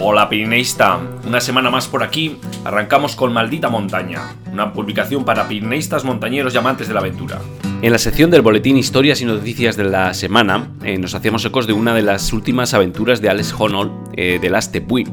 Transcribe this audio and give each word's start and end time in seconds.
Hola 0.00 0.28
Pirineísta, 0.28 1.00
una 1.26 1.40
semana 1.40 1.70
más 1.70 1.88
por 1.88 2.04
aquí, 2.04 2.36
arrancamos 2.64 3.16
con 3.16 3.32
Maldita 3.32 3.68
Montaña, 3.68 4.32
una 4.52 4.72
publicación 4.72 5.24
para 5.24 5.48
pirineístas, 5.48 6.04
montañeros 6.04 6.54
y 6.54 6.56
amantes 6.56 6.86
de 6.86 6.94
la 6.94 7.00
aventura. 7.00 7.40
En 7.82 7.90
la 7.90 7.98
sección 7.98 8.30
del 8.30 8.42
boletín 8.42 8.76
Historias 8.76 9.20
y 9.22 9.24
Noticias 9.24 9.76
de 9.76 9.84
la 9.84 10.14
semana, 10.14 10.70
eh, 10.84 10.98
nos 10.98 11.16
hacíamos 11.16 11.44
ecos 11.44 11.66
de 11.66 11.72
una 11.72 11.94
de 11.94 12.02
las 12.02 12.32
últimas 12.32 12.74
aventuras 12.74 13.20
de 13.20 13.28
Alex 13.28 13.52
Honnold 13.58 13.90
eh, 14.16 14.38
de 14.40 14.50
las 14.50 14.70
Tepuy, 14.70 15.04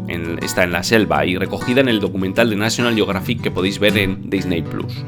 está 0.44 0.64
en 0.64 0.72
la 0.72 0.84
selva 0.84 1.26
y 1.26 1.36
recogida 1.36 1.82
en 1.82 1.90
el 1.90 2.00
documental 2.00 2.52
de 2.52 2.56
National 2.56 2.94
Geographic 2.94 3.42
que 3.42 3.50
podéis 3.50 3.80
ver 3.80 3.98
en 3.98 4.30
Disney 4.30 4.62
Plus. 4.62 5.04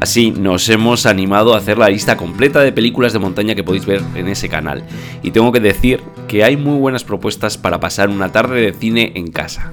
Así 0.00 0.30
nos 0.30 0.66
hemos 0.70 1.04
animado 1.04 1.54
a 1.54 1.58
hacer 1.58 1.76
la 1.76 1.90
lista 1.90 2.16
completa 2.16 2.60
de 2.60 2.72
películas 2.72 3.12
de 3.12 3.18
montaña 3.18 3.54
que 3.54 3.62
podéis 3.62 3.84
ver 3.84 4.00
en 4.14 4.28
ese 4.28 4.48
canal. 4.48 4.82
Y 5.22 5.30
tengo 5.30 5.52
que 5.52 5.60
decir 5.60 6.02
que 6.26 6.42
hay 6.42 6.56
muy 6.56 6.78
buenas 6.78 7.04
propuestas 7.04 7.58
para 7.58 7.80
pasar 7.80 8.08
una 8.08 8.32
tarde 8.32 8.62
de 8.62 8.72
cine 8.72 9.12
en 9.14 9.30
casa. 9.30 9.72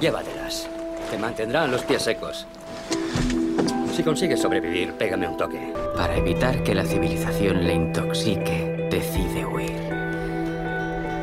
Llévatelas. 0.00 0.68
Te 1.10 1.18
mantendrán 1.18 1.72
los 1.72 1.82
pies 1.82 2.02
secos. 2.02 2.46
Si 3.96 4.04
consigues 4.04 4.40
sobrevivir, 4.40 4.92
pégame 4.92 5.26
un 5.26 5.36
toque. 5.36 5.72
Para 5.96 6.16
evitar 6.16 6.62
que 6.62 6.72
la 6.72 6.84
civilización 6.84 7.66
le 7.66 7.74
intoxique, 7.74 8.88
decide 8.92 9.44
huir. 9.44 9.72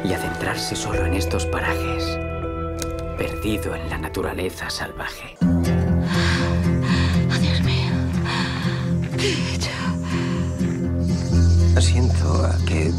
Y 0.04 0.12
adentrarse 0.12 0.76
solo 0.76 1.06
en 1.06 1.14
estos 1.14 1.46
parajes, 1.46 2.20
perdido 3.18 3.74
en 3.76 3.90
la 3.90 3.98
naturaleza 3.98 4.70
salvaje. 4.70 5.38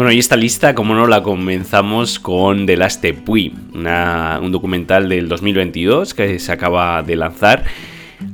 Bueno, 0.00 0.12
y 0.12 0.18
esta 0.18 0.34
lista, 0.34 0.74
como 0.74 0.94
no, 0.94 1.06
la 1.06 1.22
comenzamos 1.22 2.18
con 2.18 2.64
The 2.64 2.74
Last 2.78 3.02
Tepuy, 3.02 3.52
un 3.74 4.50
documental 4.50 5.10
del 5.10 5.28
2022 5.28 6.14
que 6.14 6.38
se 6.38 6.52
acaba 6.52 7.02
de 7.02 7.16
lanzar. 7.16 7.64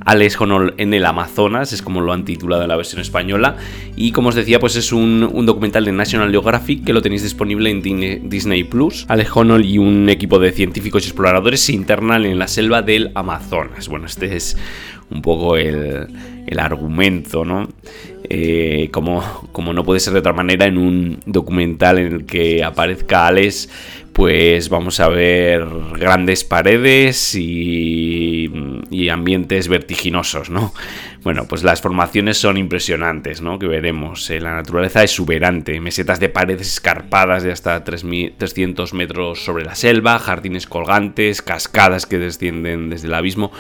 Alex 0.05 0.41
Honnold 0.41 0.75
en 0.79 0.95
el 0.95 1.05
Amazonas, 1.05 1.73
es 1.73 1.83
como 1.83 2.01
lo 2.01 2.13
han 2.13 2.25
titulado 2.25 2.63
en 2.63 2.69
la 2.69 2.77
versión 2.77 3.01
española. 3.01 3.57
Y 3.97 4.13
como 4.13 4.29
os 4.29 4.35
decía, 4.35 4.61
pues 4.61 4.77
es 4.77 4.93
un, 4.93 5.47
documental 5.47 5.85
de 5.85 5.93
National 5.93 6.31
Geographic 6.31 6.85
que 6.85 6.93
lo 6.93 7.03
tenéis 7.03 7.23
disponible 7.23 7.71
en 7.71 8.29
Disney 8.29 8.65
Plus. 8.65 9.07
Alex 9.09 9.31
Honnold 9.35 9.65
y 9.65 9.79
un 9.79 10.09
equipo 10.09 10.39
de 10.39 10.53
científicos 10.53 11.05
y 11.05 11.09
exploradores 11.09 11.61
se 11.61 11.73
internan 11.73 12.25
en 12.25 12.39
la 12.39 12.49
selva 12.49 12.83
del 12.83 13.11
Amazonas. 13.15 13.89
Bueno, 13.89 14.07
este 14.07 14.37
es 14.37 14.57
un 15.11 15.23
poco 15.23 15.57
el, 15.57 16.09
el 16.47 16.59
argumento, 16.59 17.45
¿no? 17.45 17.69
Eh, 18.29 18.89
como, 18.93 19.23
como 19.53 19.73
no 19.73 19.85
puede 19.85 20.01
ser 20.01 20.13
de 20.13 20.19
otra 20.21 20.33
manera, 20.33 20.67
en 20.67 20.79
un 20.79 21.21
documental 21.27 21.99
en 21.99 22.13
el 22.13 22.27
que 22.27 22.65
aparezca 22.65 23.27
Alex, 23.27 23.69
pues 24.13 24.69
vamos 24.69 24.99
a 25.01 25.09
ver 25.09 25.65
grandes 25.99 26.43
paredes 26.43 27.35
y, 27.35 28.26
y, 28.91 29.09
ambientes 29.09 29.69
vertiginosos, 29.69 30.51
¿no? 30.51 30.73
Bueno, 31.23 31.47
pues 31.49 31.65
las 31.65 31.81
formaciones 31.81 32.39
son 32.39 32.57
impresionantes, 32.57 33.41
¿no? 33.41 33.59
Que 33.59 33.67
veremos. 33.67 34.31
Eh, 34.31 34.41
la 34.41 34.55
naturaleza 34.55 35.03
es 35.03 35.11
exuberante, 35.11 35.81
mesetas 35.81 36.21
de 36.21 36.29
paredes 36.29 36.69
escarpadas 36.69 37.43
de 37.43 37.53
hasta 37.53 37.83
300 37.85 38.95
metros 38.95 39.45
sobre 39.45 39.65
la 39.65 39.75
selva, 39.75 40.19
jardines 40.19 40.67
colgantes, 40.67 41.43
cascadas 41.43 42.07
que 42.07 42.19
descienden 42.19 42.91
desde 42.91 43.09
el 43.09 43.15
abismo. 43.15 43.51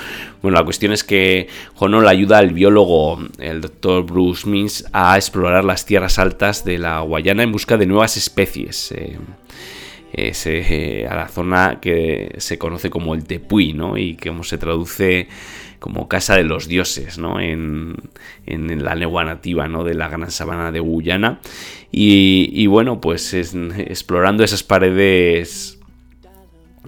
Bueno, 0.42 0.59
la 0.59 0.64
cuestión 0.64 0.92
es 0.92 1.03
que 1.03 1.48
Honol 1.76 2.08
ayuda 2.08 2.38
al 2.38 2.53
biólogo, 2.53 3.19
el 3.38 3.60
doctor 3.60 4.04
Bruce 4.04 4.48
Mins, 4.48 4.84
a 4.93 5.16
explorar 5.16 5.64
las 5.64 5.87
tierras 5.87 6.19
altas 6.19 6.64
de 6.64 6.78
la 6.78 7.00
Guayana 7.00 7.43
en 7.43 7.53
busca 7.53 7.76
de 7.76 7.87
nuevas 7.87 8.16
especies. 8.16 8.93
Eh, 8.93 9.19
eh, 10.19 11.06
a 11.09 11.15
la 11.15 11.28
zona 11.28 11.78
que 11.81 12.34
se 12.38 12.56
conoce 12.56 12.88
como 12.88 13.15
el 13.15 13.25
Tepuy, 13.25 13.75
¿no? 13.75 13.99
Y 13.99 14.15
que 14.15 14.31
como 14.31 14.44
se 14.44 14.56
traduce 14.56 15.28
como 15.78 16.09
casa 16.09 16.37
de 16.37 16.44
los 16.44 16.69
dioses, 16.69 17.19
¿no? 17.19 17.38
En, 17.38 17.97
la 18.47 18.94
lengua 18.94 19.25
nativa, 19.25 19.69
¿no? 19.69 19.84
De 19.84 19.94
la 19.94 20.09
gran 20.09 20.31
sabana 20.31 20.72
de 20.72 20.81
Guyana. 20.81 21.41
Y, 21.93 22.66
bueno, 22.66 23.00
pues 23.00 23.34
explorando 23.34 24.43
esas 24.43 24.62
paredes 24.62 25.78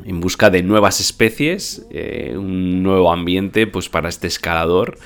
en 0.04 0.20
busca 0.20 0.48
de 0.48 0.62
nuevas 0.62 1.00
especies, 1.00 1.86
eh, 1.90 2.34
un 2.36 2.82
nuevo 2.82 3.12
ambiente, 3.12 3.66
pues 3.66 3.88
para 3.88 4.08
este 4.08 4.26
escalador. 4.26 4.98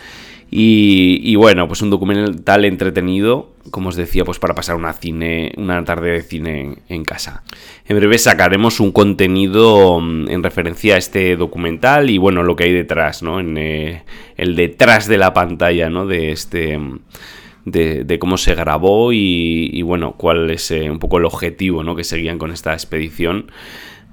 Y, 0.54 1.34
bueno, 1.36 1.66
pues 1.66 1.80
un 1.80 1.88
documental 1.88 2.66
entretenido, 2.66 3.51
como 3.70 3.88
os 3.88 3.96
decía, 3.96 4.24
pues 4.24 4.38
para 4.38 4.54
pasar 4.54 4.76
una, 4.76 4.92
cine, 4.92 5.52
una 5.56 5.84
tarde 5.84 6.10
de 6.10 6.22
cine 6.22 6.78
en 6.88 7.04
casa. 7.04 7.42
En 7.86 7.96
breve 7.96 8.18
sacaremos 8.18 8.80
un 8.80 8.92
contenido 8.92 10.00
mm, 10.00 10.28
en 10.30 10.42
referencia 10.42 10.96
a 10.96 10.98
este 10.98 11.36
documental 11.36 12.10
y 12.10 12.18
bueno, 12.18 12.42
lo 12.42 12.56
que 12.56 12.64
hay 12.64 12.72
detrás, 12.72 13.22
¿no? 13.22 13.40
En 13.40 13.56
eh, 13.56 14.04
el 14.36 14.56
detrás 14.56 15.06
de 15.06 15.18
la 15.18 15.32
pantalla, 15.32 15.90
¿no? 15.90 16.06
De 16.06 16.32
este... 16.32 16.78
Mm, 16.78 17.00
de, 17.64 18.18
cómo 18.18 18.38
se 18.38 18.54
grabó 18.54 19.12
y, 19.12 19.82
bueno, 19.82 20.14
cuál 20.16 20.50
es 20.50 20.70
eh, 20.70 20.90
un 20.90 20.98
poco 20.98 21.18
el 21.18 21.24
objetivo 21.24 21.84
¿no? 21.84 21.94
que 21.94 22.04
seguían 22.04 22.38
con 22.38 22.50
esta 22.50 22.72
expedición. 22.72 23.52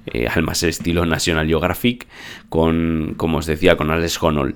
Eh, 0.06 0.28
al 0.28 0.44
más 0.44 0.64
estilo 0.64 1.06
National 1.06 1.46
Geographic, 1.46 2.08
con, 2.48 3.14
como 3.18 3.40
os 3.40 3.46
decía, 3.46 3.76
con 3.76 3.92
Alex 3.92 4.22
Honnold. 4.24 4.56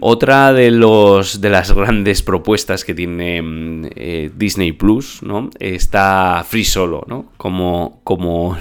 otra 0.00 0.52
de, 0.52 0.70
los, 0.70 1.40
de 1.40 1.50
las 1.50 1.72
grandes 1.72 2.22
propuestas 2.22 2.84
que 2.84 2.94
tiene 2.94 3.42
mm, 3.42 3.86
eh, 3.94 4.30
Disney 4.34 4.72
Plus, 4.72 5.22
¿no? 5.22 5.50
Está 5.60 6.44
Free 6.48 6.64
Solo, 6.64 7.04
¿no? 7.06 7.26
Como, 7.36 8.00
como, 8.04 8.56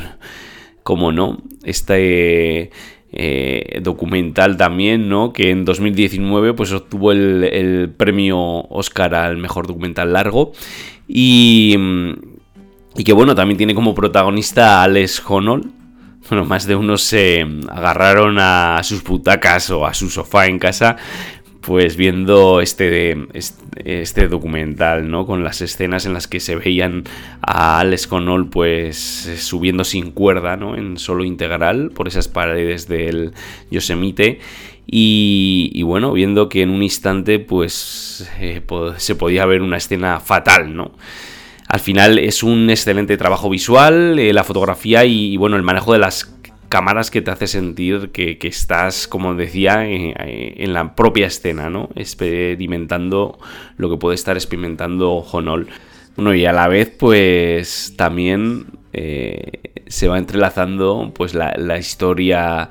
como 0.84 1.12
no, 1.12 1.42
este... 1.64 2.70
Eh, 3.16 3.80
documental 3.84 4.58
también, 4.58 5.08
¿no? 5.08 5.34
Que 5.34 5.52
en 5.52 5.66
2019 5.66 6.56
pues 6.56 6.72
obtuvo 6.72 7.12
el, 7.12 7.44
el, 7.44 7.92
premio 7.92 8.40
Oscar 8.40 9.14
al 9.14 9.38
mejor 9.38 9.68
documental 9.68 10.14
largo 10.14 10.54
y, 11.08 11.76
mm, 11.78 12.12
y 12.98 13.04
que 13.04 13.14
bueno, 13.14 13.36
también 13.36 13.60
tiene 13.60 13.76
como 13.76 13.94
protagonista 13.94 14.80
a 14.80 14.86
Alex 14.86 15.22
Honnold, 15.28 15.83
bueno, 16.30 16.46
más 16.46 16.66
de 16.66 16.76
unos 16.76 17.04
se 17.04 17.46
agarraron 17.70 18.38
a 18.40 18.82
sus 18.84 19.04
butacas 19.04 19.70
o 19.70 19.86
a 19.86 19.94
su 19.94 20.10
sofá 20.10 20.48
en 20.48 20.60
casa, 20.60 20.96
pues 21.62 21.96
viendo 21.96 22.62
este, 22.62 23.18
este, 23.76 24.28
documental, 24.28 25.10
¿no? 25.10 25.26
Con 25.26 25.44
las 25.44 25.62
escenas 25.62 26.06
en 26.06 26.14
las 26.14 26.28
que 26.28 26.40
se 26.40 26.56
veían 26.56 27.04
a 27.42 27.80
Alex 27.80 28.08
Connell, 28.08 28.48
pues 28.48 28.98
subiendo 29.38 29.84
sin 29.84 30.12
cuerda, 30.12 30.58
¿no? 30.58 30.76
En 30.76 30.98
solo 30.98 31.24
integral 31.24 31.92
por 31.92 32.08
esas 32.08 32.28
paredes 32.28 32.88
del 32.88 33.34
Yosemite. 33.72 34.40
Y, 34.86 35.72
y 35.74 35.84
bueno, 35.84 36.12
viendo 36.12 36.50
que 36.50 36.62
en 36.62 36.70
un 36.70 36.84
instante, 36.84 37.40
pues 37.40 38.30
eh, 38.40 38.62
se 38.98 39.16
podía 39.16 39.46
ver 39.46 39.62
una 39.62 39.78
escena 39.78 40.20
fatal, 40.20 40.76
¿no? 40.76 40.92
Al 41.74 41.80
final 41.80 42.20
es 42.20 42.44
un 42.44 42.70
excelente 42.70 43.18
trabajo 43.18 43.50
visual, 43.50 44.20
eh, 44.20 44.32
la 44.32 44.44
fotografía 44.44 45.06
y, 45.06 45.38
bueno, 45.38 45.56
el 45.56 45.64
manejo 45.64 45.94
de 45.94 45.98
las 45.98 46.32
cámaras 46.70 47.10
que 47.10 47.24
te 47.24 47.32
hace 47.32 47.48
sentir 47.48 48.12
que, 48.12 48.38
estás, 48.44 49.08
como 49.08 49.34
decía, 49.34 49.90
eh, 49.90 50.14
eh, 50.20 50.54
en, 50.58 50.72
la 50.72 50.94
propia 50.94 51.26
escena, 51.26 51.72
¿no? 51.72 51.90
Experimentando 51.96 53.40
lo 53.78 53.90
que 53.90 53.98
puede 53.98 54.14
estar 54.14 54.38
experimentando 54.38 55.14
Honol. 55.14 55.68
Bueno, 56.16 56.36
y 56.36 56.46
a 56.46 56.52
la 56.52 56.68
vez, 56.68 56.92
pues 56.92 57.96
también 57.98 58.68
se 58.92 60.08
va 60.08 60.20
entrelazando 60.20 61.12
pues 61.16 61.34
la, 61.34 61.78
historia 61.80 62.70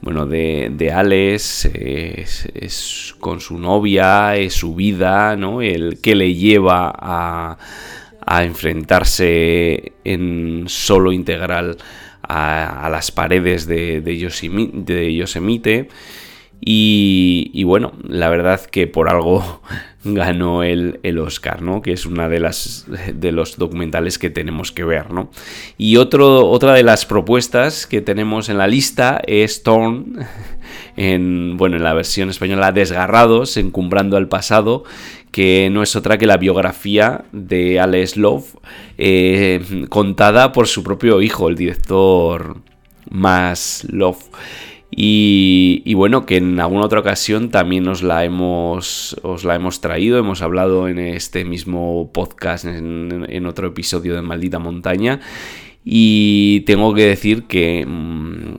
bueno, 0.00 0.26
de, 0.26 0.70
de 0.72 0.92
Alex, 0.92 1.64
es, 1.64 3.16
con 3.18 3.40
su 3.40 3.58
novia, 3.58 4.36
es 4.36 4.54
su 4.54 4.76
vida, 4.76 5.34
¿no? 5.34 5.60
El 5.60 6.00
que 6.00 6.14
le 6.14 6.34
lleva 6.34 6.92
a, 6.96 7.58
a 8.26 8.44
enfrentarse 8.44 9.92
en 10.04 10.64
solo 10.66 11.12
integral 11.12 11.76
a, 12.28 12.88
las 12.90 13.12
paredes 13.12 13.66
de, 13.66 14.18
Yosemite. 14.18 15.88
Y, 16.66 17.62
bueno, 17.64 17.92
la 18.08 18.30
verdad 18.30 18.60
que 18.64 18.86
por 18.86 19.10
algo 19.10 19.60
ganó 20.04 20.62
el, 20.62 21.00
el, 21.02 21.18
Oscar, 21.18 21.60
¿no? 21.60 21.82
Que 21.82 21.92
es 21.92 22.06
una 22.06 22.28
de 22.28 22.40
las 22.40 22.86
de 23.12 23.32
los 23.32 23.58
documentales 23.58 24.18
que 24.18 24.30
tenemos 24.30 24.72
que 24.72 24.84
ver, 24.84 25.10
¿no? 25.10 25.30
Y 25.76 25.96
otro, 25.96 26.48
otra 26.48 26.72
de 26.72 26.82
las 26.82 27.04
propuestas 27.04 27.86
que 27.86 28.00
tenemos 28.00 28.48
en 28.48 28.56
la 28.56 28.66
lista 28.66 29.20
es 29.26 29.62
Torn, 29.62 30.24
en, 30.96 31.56
bueno, 31.58 31.76
en 31.76 31.84
la 31.84 31.92
versión 31.92 32.30
española 32.30 32.72
Desgarrados, 32.72 33.58
encumbrando 33.58 34.16
al 34.16 34.28
pasado, 34.28 34.84
que 35.34 35.68
no 35.68 35.82
es 35.82 35.96
otra 35.96 36.16
que 36.16 36.28
la 36.28 36.36
biografía 36.36 37.24
de 37.32 37.80
Alex 37.80 38.16
Love, 38.16 38.54
eh, 38.98 39.84
contada 39.88 40.52
por 40.52 40.68
su 40.68 40.84
propio 40.84 41.20
hijo, 41.22 41.48
el 41.48 41.56
director 41.56 42.58
Más 43.10 43.84
Love. 43.90 44.30
Y, 44.92 45.92
bueno, 45.94 46.24
que 46.24 46.36
en 46.36 46.60
alguna 46.60 46.84
otra 46.84 47.00
ocasión 47.00 47.50
también 47.50 47.88
os 47.88 48.04
la 48.04 48.24
hemos, 48.24 49.16
os 49.24 49.42
la 49.42 49.56
hemos 49.56 49.80
traído, 49.80 50.18
hemos 50.18 50.40
hablado 50.40 50.86
en 50.86 51.00
este 51.00 51.44
mismo 51.44 52.12
podcast, 52.12 52.66
en, 52.66 53.46
otro 53.46 53.66
episodio 53.66 54.14
de 54.14 54.22
Maldita 54.22 54.60
Montaña. 54.60 55.18
Y 55.84 56.60
tengo 56.60 56.94
que 56.94 57.06
decir 57.06 57.44
que, 57.44 57.84
mm, 57.86 58.54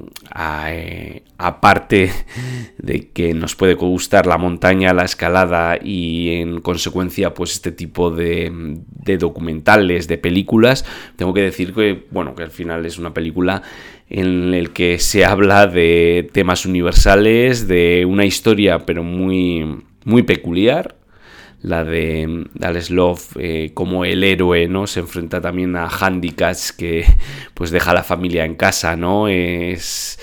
eh, 0.67 1.23
aparte 1.37 2.11
de 2.77 3.09
que 3.09 3.33
nos 3.33 3.55
puede 3.55 3.73
gustar 3.73 4.27
la 4.27 4.37
montaña, 4.37 4.93
la 4.93 5.05
escalada 5.05 5.79
y 5.83 6.35
en 6.35 6.61
consecuencia, 6.61 7.33
pues 7.33 7.53
este 7.53 7.71
tipo 7.71 8.11
de, 8.11 8.51
de 8.53 9.17
documentales, 9.17 10.07
de 10.07 10.19
películas, 10.19 10.85
tengo 11.15 11.33
que 11.33 11.41
decir 11.41 11.73
que, 11.73 12.05
bueno, 12.11 12.35
que 12.35 12.43
al 12.43 12.51
final 12.51 12.85
es 12.85 12.99
una 12.99 13.13
película 13.13 13.63
en 14.07 14.53
el 14.53 14.71
que 14.71 14.99
se 14.99 15.25
habla 15.25 15.65
de 15.65 16.29
temas 16.31 16.65
universales, 16.65 17.67
de 17.67 18.05
una 18.07 18.25
historia 18.25 18.85
pero 18.85 19.03
muy, 19.03 19.83
muy 20.03 20.21
peculiar, 20.21 20.95
la 21.65 21.83
de 21.83 22.45
Alex 22.61 22.91
Love 22.91 23.37
eh, 23.39 23.71
como 23.73 24.05
el 24.05 24.23
héroe, 24.23 24.67
¿no? 24.67 24.85
Se 24.85 24.99
enfrenta 24.99 25.41
también 25.41 25.75
a 25.75 25.87
handicaps 25.87 26.71
que 26.71 27.05
pues 27.53 27.71
deja 27.71 27.91
a 27.91 27.95
la 27.95 28.03
familia 28.03 28.45
en 28.45 28.55
casa, 28.55 28.95
¿no? 28.95 29.27
Es 29.27 30.19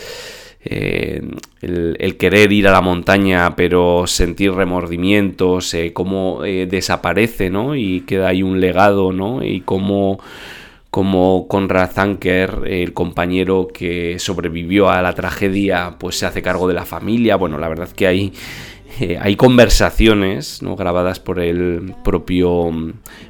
eh, 0.65 1.21
el, 1.61 2.17
querer 2.17 2.53
ir 2.53 2.69
a 2.69 2.73
la 2.73 2.81
montaña 2.81 3.57
pero 3.57 4.07
sentir 4.07 4.53
remordimientos, 4.53 5.75
eh, 5.75 5.93
cómo 5.93 6.43
desaparece, 6.43 7.51
¿no? 7.51 7.75
Y 7.75 8.03
queda 8.03 8.29
ahí 8.29 8.45
un 8.45 8.61
legado, 8.61 9.13
¿no? 9.13 9.43
Y 9.43 9.63
cómo 9.63 10.21
como 10.93 11.49
Conrad 11.49 11.91
Zanker, 11.91 12.65
el 12.67 12.93
compañero 12.93 13.67
que 13.73 14.19
sobrevivió 14.19 14.91
a 14.91 15.01
la 15.01 15.15
tragedia, 15.15 15.97
pues 15.99 16.19
se 16.19 16.27
hace 16.27 16.43
cargo 16.43 16.69
de 16.69 16.75
la 16.75 16.85
familia. 16.85 17.37
Bueno, 17.37 17.57
la 17.57 17.69
verdad 17.69 17.89
que 17.89 18.07
hay, 18.07 18.35
eh, 19.01 19.19
hay 19.21 19.37
conversaciones 19.37 20.63
¿no? 20.63 20.77
grabadas 20.77 21.21
por 21.21 21.41
el 21.41 21.95
propio 22.05 22.71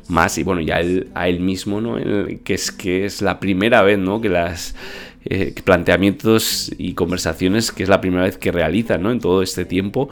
Más 0.09 0.39
y 0.39 0.43
bueno, 0.43 0.61
ya 0.61 0.81
a 1.15 1.29
él 1.29 1.41
mismo, 1.41 1.81
¿no? 1.81 1.97
que, 2.45 2.55
es, 2.55 2.73
que 2.73 3.05
es 3.05 3.23
la 3.23 3.41
primera 3.41 3.83
vez 3.83 3.99
¿no? 3.99 4.21
que 4.21 4.29
las 4.29 4.75
eh, 5.25 5.55
planteamientos 5.65 6.73
y 6.79 6.95
conversaciones 6.95 7.71
que 7.71 7.85
es 7.85 7.89
la 7.89 8.01
primera 8.01 8.25
vez 8.25 8.39
que 8.39 8.51
realizan 8.51 9.03
¿no? 9.03 9.13
en 9.13 9.21
todo 9.21 9.43
este 9.43 9.65
tiempo 9.65 10.11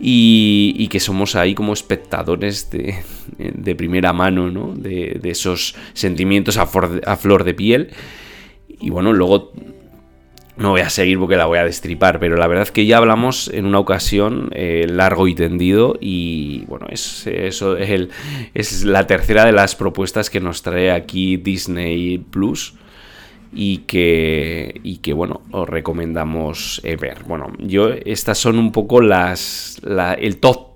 y, 0.00 0.88
que 0.88 1.00
somos 1.00 1.34
ahí 1.34 1.54
como 1.54 1.72
espectadores 1.72 2.70
de, 2.70 3.74
primera 3.74 4.12
mano, 4.12 4.50
¿no? 4.50 4.74
De, 4.74 5.20
esos 5.24 5.74
sentimientos 5.92 6.56
a, 6.56 6.66
flor 6.66 7.44
de 7.44 7.54
piel. 7.54 7.90
Y 8.80 8.90
bueno, 8.90 9.12
luego 9.12 9.52
no 10.58 10.70
voy 10.70 10.80
a 10.80 10.90
seguir 10.90 11.18
porque 11.18 11.36
la 11.36 11.46
voy 11.46 11.58
a 11.58 11.64
destripar, 11.64 12.18
pero 12.18 12.36
la 12.36 12.46
verdad 12.46 12.64
es 12.64 12.72
que 12.72 12.86
ya 12.86 12.98
hablamos 12.98 13.48
en 13.48 13.64
una 13.64 13.78
ocasión 13.78 14.50
eh, 14.52 14.86
largo 14.88 15.28
y 15.28 15.34
tendido 15.34 15.96
y 16.00 16.64
bueno, 16.66 16.86
es, 16.90 17.26
eso 17.26 17.76
es, 17.76 17.90
el, 17.90 18.10
es 18.54 18.84
la 18.84 19.06
tercera 19.06 19.44
de 19.44 19.52
las 19.52 19.76
propuestas 19.76 20.30
que 20.30 20.40
nos 20.40 20.62
trae 20.62 20.90
aquí 20.90 21.36
Disney 21.36 22.18
Plus 22.18 22.74
y 23.52 23.78
que, 23.78 24.80
y 24.82 24.98
que 24.98 25.12
bueno, 25.12 25.42
os 25.52 25.68
recomendamos 25.68 26.80
eh, 26.84 26.96
ver. 26.96 27.24
Bueno, 27.26 27.52
yo, 27.58 27.90
estas 27.90 28.38
son 28.38 28.58
un 28.58 28.72
poco 28.72 29.00
las, 29.00 29.80
el 30.18 30.38
top 30.38 30.68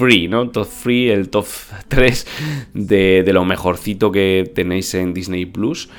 free, 0.00 0.28
¿no? 0.28 0.48
Top 0.48 0.66
free, 0.66 1.10
el 1.10 1.28
top 1.28 1.46
3 1.88 2.26
de, 2.74 3.30
lo 3.32 3.44
mejorcito 3.44 4.10
que 4.10 4.50
tenéis 4.54 4.94
en 4.94 5.12
Disney 5.12 5.44
Plus. 5.44 5.90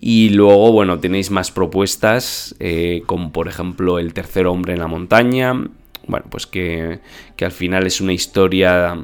Y 0.00 0.30
luego, 0.30 0.72
bueno, 0.72 0.98
tenéis 0.98 1.30
más 1.30 1.50
propuestas, 1.50 2.54
eh, 2.58 3.02
como 3.06 3.32
por 3.32 3.48
ejemplo 3.48 3.98
El 3.98 4.14
tercer 4.14 4.46
hombre 4.46 4.72
en 4.72 4.78
la 4.80 4.86
montaña. 4.86 5.52
Bueno, 6.06 6.26
pues 6.30 6.46
que, 6.46 7.00
que 7.36 7.44
al 7.44 7.52
final 7.52 7.86
es 7.86 8.00
una 8.00 8.12
historia 8.12 8.96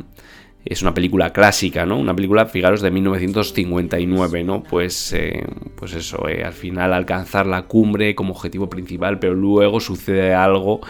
es 0.66 0.82
una 0.82 0.92
película 0.92 1.32
clásica, 1.32 1.86
¿no? 1.86 1.96
Una 1.96 2.14
película, 2.14 2.46
fijaros, 2.46 2.82
de 2.82 2.90
1959, 2.90 4.42
¿no? 4.42 4.64
Pues, 4.64 5.12
eh, 5.12 5.44
pues 5.76 5.94
eso, 5.94 6.28
eh, 6.28 6.42
al 6.44 6.52
final 6.52 6.92
alcanzar 6.92 7.46
la 7.46 7.62
cumbre 7.62 8.16
como 8.16 8.32
objetivo 8.32 8.68
principal, 8.68 9.20
pero 9.20 9.34
luego 9.34 9.78
sucede 9.78 10.34
algo 10.34 10.80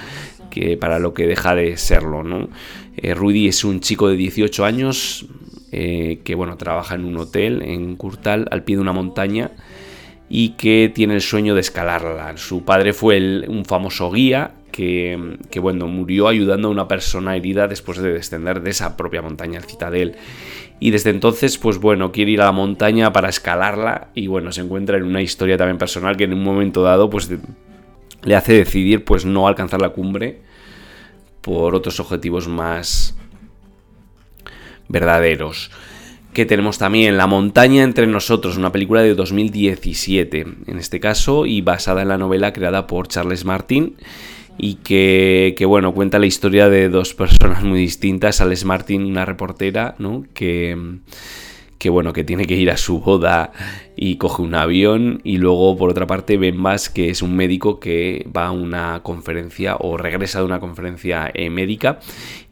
que 0.50 0.78
para 0.78 0.98
lo 0.98 1.12
que 1.12 1.26
deja 1.26 1.54
de 1.54 1.76
serlo, 1.76 2.22
¿no? 2.22 2.48
Eh, 2.96 3.12
Rudy 3.12 3.48
es 3.48 3.64
un 3.64 3.80
chico 3.80 4.08
de 4.08 4.16
18 4.16 4.64
años 4.64 5.26
que, 5.70 6.34
bueno, 6.34 6.56
trabaja 6.56 6.94
en 6.94 7.04
un 7.04 7.18
hotel 7.18 7.60
en 7.60 7.96
Curtal, 7.96 8.48
al 8.50 8.64
pie 8.64 8.76
de 8.76 8.82
una 8.82 8.94
montaña, 8.94 9.50
y 10.28 10.50
que 10.50 10.90
tiene 10.94 11.14
el 11.14 11.20
sueño 11.20 11.54
de 11.54 11.60
escalarla. 11.60 12.36
Su 12.36 12.64
padre 12.64 12.92
fue 12.92 13.44
un 13.48 13.64
famoso 13.64 14.10
guía 14.10 14.52
que, 14.72 15.58
bueno, 15.60 15.86
murió 15.86 16.28
ayudando 16.28 16.68
a 16.68 16.70
una 16.70 16.86
persona 16.86 17.34
herida 17.34 17.66
después 17.66 17.98
de 17.98 18.12
descender 18.12 18.60
de 18.60 18.70
esa 18.70 18.96
propia 18.96 19.22
montaña, 19.22 19.58
el 19.58 19.64
Citadel. 19.64 20.16
Y 20.80 20.90
desde 20.90 21.10
entonces, 21.10 21.56
pues 21.56 21.78
bueno, 21.78 22.12
quiere 22.12 22.32
ir 22.32 22.42
a 22.42 22.46
la 22.46 22.52
montaña 22.52 23.10
para 23.12 23.30
escalarla 23.30 24.08
y 24.14 24.26
bueno, 24.26 24.52
se 24.52 24.60
encuentra 24.60 24.98
en 24.98 25.04
una 25.04 25.22
historia 25.22 25.56
también 25.56 25.78
personal 25.78 26.16
que 26.18 26.24
en 26.24 26.34
un 26.34 26.42
momento 26.42 26.82
dado, 26.82 27.08
pues 27.08 27.30
le 28.22 28.36
hace 28.36 28.52
decidir 28.52 29.04
pues 29.04 29.24
no 29.24 29.48
alcanzar 29.48 29.80
la 29.80 29.90
cumbre 29.90 30.42
por 31.40 31.74
otros 31.74 31.98
objetivos 32.00 32.46
más 32.46 33.16
verdaderos 34.88 35.70
que 36.36 36.44
tenemos 36.44 36.76
también 36.76 37.16
La 37.16 37.26
montaña 37.26 37.82
entre 37.82 38.06
nosotros, 38.06 38.58
una 38.58 38.70
película 38.70 39.00
de 39.00 39.14
2017, 39.14 40.46
en 40.66 40.78
este 40.78 41.00
caso, 41.00 41.46
y 41.46 41.62
basada 41.62 42.02
en 42.02 42.08
la 42.08 42.18
novela 42.18 42.52
creada 42.52 42.86
por 42.86 43.08
Charles 43.08 43.46
Martin 43.46 43.96
y 44.58 44.74
que, 44.74 45.54
que, 45.56 45.64
bueno, 45.64 45.94
cuenta 45.94 46.18
la 46.18 46.26
historia 46.26 46.68
de 46.68 46.90
dos 46.90 47.14
personas 47.14 47.62
muy 47.62 47.78
distintas, 47.78 48.42
Alex 48.42 48.66
Martin, 48.66 49.06
una 49.06 49.24
reportera, 49.24 49.94
¿no? 49.98 50.24
Que 50.34 50.76
que 51.78 51.90
bueno, 51.90 52.12
que 52.12 52.24
tiene 52.24 52.46
que 52.46 52.56
ir 52.56 52.70
a 52.70 52.76
su 52.76 53.00
boda 53.00 53.52
y 53.96 54.16
coge 54.16 54.42
un 54.42 54.54
avión 54.54 55.20
y 55.24 55.38
luego 55.38 55.76
por 55.76 55.90
otra 55.90 56.06
parte 56.06 56.36
Ben 56.36 56.62
Bass 56.62 56.90
que 56.90 57.10
es 57.10 57.22
un 57.22 57.34
médico 57.36 57.80
que 57.80 58.26
va 58.34 58.46
a 58.46 58.50
una 58.50 59.00
conferencia 59.02 59.76
o 59.78 59.96
regresa 59.96 60.40
de 60.40 60.44
una 60.44 60.60
conferencia 60.60 61.30
eh, 61.32 61.50
médica 61.50 62.00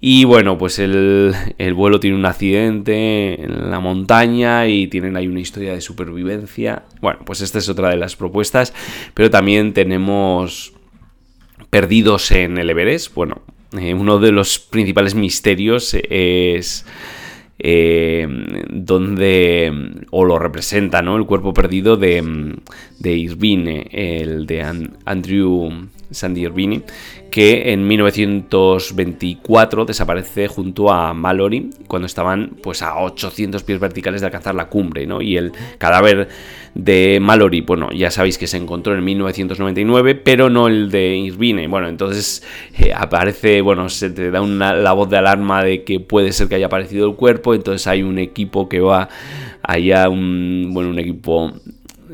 y 0.01 0.25
bueno, 0.25 0.59
pues 0.59 0.79
el, 0.79 1.35
el, 1.59 1.75
vuelo 1.75 2.01
tiene 2.01 2.17
un 2.17 2.27
accidente 2.27 3.43
en 3.43 3.71
la 3.71 3.81
montaña 3.81 4.67
y 4.67 4.87
tienen 4.89 5.17
ahí 5.17 5.27
una 5.27 5.41
historia 5.41 5.73
de 5.73 5.81
supervivencia. 5.81 6.83
Bueno, 7.01 7.21
pues 7.25 7.41
esta 7.41 7.59
es 7.59 7.71
otra 7.71 7.89
de 7.89 7.97
las 7.97 8.15
propuestas, 8.15 8.75
pero 9.15 9.31
también 9.31 9.73
tenemos 9.73 10.75
Perdidos 11.75 12.31
en 12.31 12.57
el 12.57 12.71
Everest. 12.71 13.13
Bueno, 13.15 13.43
eh, 13.77 13.95
uno 13.95 14.21
de 14.21 14.31
los 14.31 14.61
principales 14.61 15.17
misterios 15.17 15.97
es 16.09 16.87
eh, 17.59 18.27
donde, 18.71 19.73
o 20.11 20.25
lo 20.25 20.39
representa, 20.39 21.03
¿no? 21.03 21.17
El 21.17 21.27
cuerpo 21.27 21.55
perdido 21.55 21.97
de, 21.97 22.57
de 22.99 23.13
Irvine, 23.13 23.89
el 23.93 24.47
de 24.47 24.63
Andrew 25.05 25.89
Sandy 26.11 26.43
Irvine, 26.43 26.83
que 27.31 27.73
en 27.73 27.87
1924 27.87 29.85
desaparece 29.85 30.49
junto 30.49 30.93
a 30.93 31.15
Mallory 31.15 31.71
cuando 31.87 32.07
estaban 32.07 32.57
pues 32.63 32.83
a 32.83 32.97
800 32.99 33.63
pies 33.65 33.81
verticales 33.81 34.21
de 34.21 34.27
alcanzar 34.29 34.55
la 34.55 34.69
cumbre, 34.69 35.07
¿no? 35.07 35.21
Y 35.21 35.37
el 35.37 35.53
cadáver 35.79 36.29
de 36.75 37.19
Mallory, 37.21 37.61
bueno, 37.61 37.91
ya 37.93 38.11
sabéis 38.11 38.39
que 38.39 38.47
se 38.47 38.57
encontró 38.57 38.95
en 38.95 39.05
1999, 39.05 40.15
pero 40.17 40.51
no 40.51 40.69
el 40.69 40.91
de 40.91 41.17
Irvine. 41.17 41.69
Bueno, 41.69 41.89
entonces 41.89 42.43
eh, 42.79 42.93
aparece, 42.95 43.61
bueno, 43.61 43.89
se 43.89 44.11
te 44.11 44.31
da 44.31 44.41
una, 44.41 44.75
la 44.75 44.93
voz 44.93 45.09
de 45.09 45.19
alarma 45.19 45.65
de 45.65 45.85
que 45.85 46.01
puede 46.01 46.33
ser 46.33 46.49
que 46.49 46.57
haya 46.57 46.67
aparecido 46.67 47.09
el 47.09 47.17
cuerpo, 47.17 47.55
entonces 47.55 47.87
hay 47.87 48.03
un 48.03 48.19
equipo 48.19 48.69
que 48.69 48.81
va 48.81 49.09
allá, 49.63 50.09
un, 50.09 50.71
bueno, 50.73 50.91
un 50.91 50.99
equipo 50.99 51.53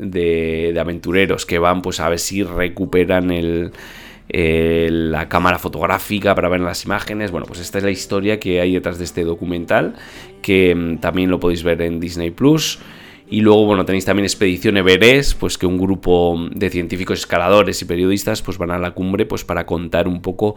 de, 0.01 0.75
aventureros 0.79 1.45
que 1.45 1.59
van 1.59 1.81
pues 1.81 1.99
a 1.99 2.09
ver 2.09 2.19
si 2.19 2.43
recuperan 2.43 3.31
el 3.31 3.71
la 4.33 5.27
cámara 5.27 5.59
fotográfica 5.59 6.35
para 6.35 6.49
ver 6.49 6.61
las 6.61 6.85
imágenes. 6.85 7.31
Bueno, 7.31 7.45
pues 7.45 7.59
esta 7.59 7.79
es 7.79 7.83
la 7.83 7.91
historia 7.91 8.39
que 8.39 8.61
hay 8.61 8.73
detrás 8.73 8.97
de 8.97 9.03
este 9.03 9.23
documental, 9.23 9.95
que 10.41 10.73
mm, 10.73 10.97
también 10.99 11.29
lo 11.29 11.39
podéis 11.39 11.63
ver 11.63 11.81
en 11.81 11.99
Disney 11.99 12.31
Plus. 12.31 12.79
Y 13.29 13.41
luego, 13.41 13.65
bueno, 13.65 13.85
tenéis 13.85 14.05
también 14.05 14.25
Expedición 14.25 14.77
Everest, 14.77 15.39
pues 15.39 15.57
que 15.57 15.65
un 15.65 15.77
grupo 15.77 16.37
de 16.53 16.69
científicos 16.69 17.19
escaladores 17.19 17.81
y 17.81 17.85
periodistas 17.85 18.41
pues 18.41 18.57
van 18.57 18.71
a 18.71 18.77
la 18.77 18.91
cumbre 18.91 19.25
pues 19.25 19.45
para 19.45 19.65
contar 19.65 20.07
un 20.07 20.21
poco 20.21 20.55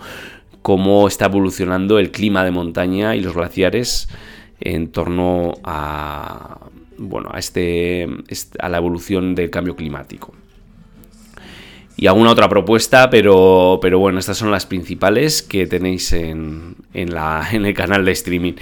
cómo 0.63 1.07
está 1.07 1.27
evolucionando 1.27 1.99
el 1.99 2.11
clima 2.11 2.45
de 2.45 2.51
montaña 2.51 3.15
y 3.15 3.21
los 3.21 3.35
glaciares 3.35 4.09
en 4.61 4.89
torno 4.89 5.53
a, 5.63 6.59
bueno, 6.99 7.31
a, 7.33 7.39
este, 7.39 8.09
a 8.59 8.69
la 8.69 8.77
evolución 8.79 9.35
del 9.35 9.51
cambio 9.51 9.77
climático 9.77 10.35
y 11.97 12.09
alguna 12.09 12.31
otra 12.31 12.49
propuesta, 12.49 13.09
pero, 13.09 13.79
pero 13.81 14.01
bueno, 14.01 14.19
estas 14.19 14.37
son 14.37 14.51
las 14.51 14.67
principales 14.67 15.43
que 15.43 15.67
tenéis 15.67 16.13
en, 16.13 16.75
en, 16.93 17.15
la, 17.15 17.47
en 17.53 17.67
el 17.67 17.75
canal 17.75 18.05
de 18.05 18.13
streaming. 18.13 18.55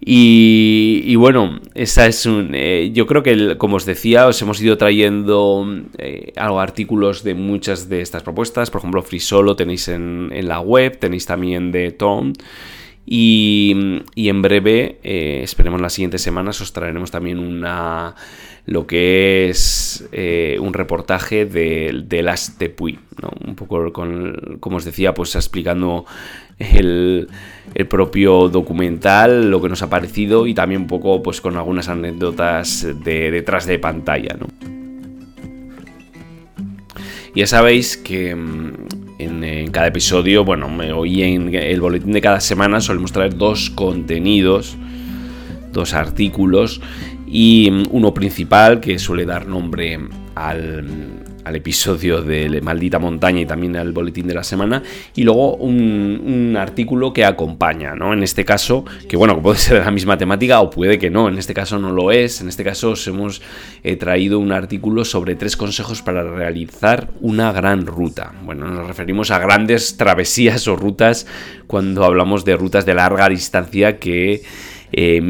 Y, 0.00 1.14
bueno, 1.16 1.60
esa 1.74 2.06
es 2.06 2.26
un, 2.26 2.50
eh, 2.54 2.90
yo 2.92 3.06
creo 3.06 3.22
que, 3.22 3.56
como 3.56 3.76
os 3.76 3.86
decía, 3.86 4.26
os 4.26 4.40
hemos 4.42 4.60
ido 4.60 4.76
trayendo 4.76 5.66
eh, 5.96 6.32
algo, 6.36 6.60
artículos 6.60 7.24
de 7.24 7.34
muchas 7.34 7.88
de 7.88 8.02
estas 8.02 8.22
propuestas. 8.22 8.70
Por 8.70 8.80
ejemplo, 8.80 9.02
Free 9.02 9.20
Solo 9.20 9.56
tenéis 9.56 9.88
en, 9.88 10.30
en 10.32 10.46
la 10.46 10.60
web, 10.60 10.98
tenéis 10.98 11.24
también 11.24 11.72
de 11.72 11.90
Tom. 11.92 12.34
Y, 13.10 14.02
en 14.16 14.42
breve, 14.42 14.98
eh, 15.02 15.40
esperemos 15.42 15.80
las 15.80 15.94
siguientes 15.94 16.20
semanas, 16.20 16.60
os 16.60 16.74
traeremos 16.74 17.10
también 17.10 17.38
una 17.38 18.14
lo 18.66 18.86
que 18.86 19.48
es 19.48 20.06
eh, 20.12 20.58
un 20.60 20.74
reportaje 20.74 21.46
de, 21.46 22.04
de 22.04 22.22
las 22.22 22.58
Tepuy, 22.58 22.98
¿no? 23.22 23.30
un 23.46 23.54
poco 23.54 23.94
con, 23.94 24.58
como 24.60 24.76
os 24.76 24.84
decía, 24.84 25.14
pues 25.14 25.34
explicando 25.36 26.04
el, 26.58 27.28
el, 27.72 27.86
propio 27.86 28.50
documental, 28.50 29.50
lo 29.50 29.62
que 29.62 29.70
nos 29.70 29.80
ha 29.80 29.88
parecido 29.88 30.46
y 30.46 30.52
también 30.52 30.82
un 30.82 30.86
poco 30.86 31.22
pues 31.22 31.40
con 31.40 31.56
algunas 31.56 31.88
anécdotas 31.88 32.86
de 33.04 33.30
detrás 33.30 33.64
de 33.64 33.78
pantalla. 33.78 34.36
¿no? 34.38 34.48
Ya 37.34 37.46
sabéis 37.46 37.96
que 37.96 38.34
mm, 38.34 38.87
en, 39.18 39.70
cada 39.70 39.88
episodio, 39.88 40.44
bueno, 40.44 40.68
hoy 40.96 41.22
en 41.22 41.54
el 41.54 41.80
boletín 41.80 42.12
de 42.12 42.20
cada 42.20 42.40
semana 42.40 42.80
solemos 42.80 43.12
traer 43.12 43.36
dos 43.36 43.70
contenidos, 43.70 44.76
dos 45.72 45.94
artículos 45.94 46.80
y 47.26 47.68
mm, 47.70 47.82
uno 47.90 48.14
principal 48.14 48.80
que 48.80 48.98
suele 48.98 49.26
dar 49.26 49.46
nombre 49.46 49.98
al, 50.34 50.84
al, 51.48 51.56
episodio 51.56 52.22
de 52.22 52.60
Maldita 52.60 52.98
Montaña 52.98 53.40
y 53.40 53.46
también 53.46 53.76
al 53.76 53.92
boletín 53.92 54.26
de 54.26 54.34
la 54.34 54.44
semana 54.44 54.82
y 55.14 55.24
luego 55.24 55.56
un, 55.56 56.56
artículo 56.58 57.12
que 57.12 57.24
acompaña, 57.24 57.94
¿no? 57.94 58.12
En 58.12 58.22
este 58.22 58.44
caso, 58.44 58.84
que 59.08 59.16
bueno, 59.16 59.40
puede 59.40 59.58
ser 59.58 59.78
de 59.78 59.84
la 59.84 59.90
misma 59.90 60.16
temática 60.16 60.60
o 60.60 60.70
puede 60.70 60.98
que 60.98 61.10
no, 61.10 61.28
en 61.28 61.38
este 61.38 61.54
caso 61.54 61.78
no 61.78 61.92
lo 61.92 62.10
es, 62.10 62.40
en 62.40 62.48
este 62.48 62.64
caso 62.64 62.90
os 62.90 63.06
hemos 63.06 63.42
eh, 63.82 63.96
traído 63.96 64.38
un 64.38 64.52
artículo 64.52 65.04
sobre 65.04 65.34
tres 65.34 65.56
consejos 65.56 66.02
para 66.02 66.22
realizar 66.22 67.10
una 67.20 67.52
gran 67.52 67.86
ruta. 67.86 68.32
Bueno, 68.44 68.66
nos 68.68 68.86
referimos 68.86 69.30
a 69.30 69.38
grandes 69.38 69.96
travesías 69.96 70.66
o 70.68 70.76
rutas 70.76 71.26
cuando 71.66 72.04
hablamos 72.04 72.44
de 72.44 72.56
rutas 72.56 72.86
de 72.86 72.94
larga 72.94 73.28
distancia 73.28 73.98
que 73.98 74.42
eh, 74.92 75.20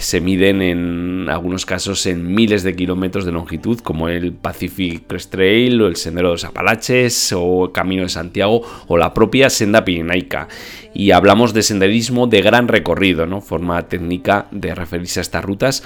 se 0.00 0.20
miden 0.20 0.62
en 0.62 1.28
algunos 1.28 1.64
casos 1.64 2.06
en 2.06 2.34
miles 2.34 2.62
de 2.62 2.76
kilómetros 2.76 3.24
de 3.24 3.32
longitud, 3.32 3.80
como 3.80 4.08
el 4.08 4.32
Pacific 4.32 5.06
Crest 5.06 5.30
Trail 5.30 5.80
o 5.80 5.86
el 5.86 5.96
Sendero 5.96 6.28
de 6.28 6.34
los 6.34 6.44
Apalaches 6.44 7.32
o 7.32 7.66
el 7.66 7.72
Camino 7.72 8.02
de 8.02 8.08
Santiago 8.08 8.62
o 8.86 8.96
la 8.96 9.14
propia 9.14 9.50
Senda 9.50 9.84
Pirenaica. 9.84 10.48
Y 10.94 11.12
hablamos 11.12 11.54
de 11.54 11.62
senderismo 11.62 12.26
de 12.26 12.42
gran 12.42 12.68
recorrido, 12.68 13.26
¿no? 13.26 13.40
forma 13.40 13.88
técnica 13.88 14.46
de 14.50 14.74
referirse 14.74 15.20
a 15.20 15.22
estas 15.22 15.44
rutas 15.44 15.82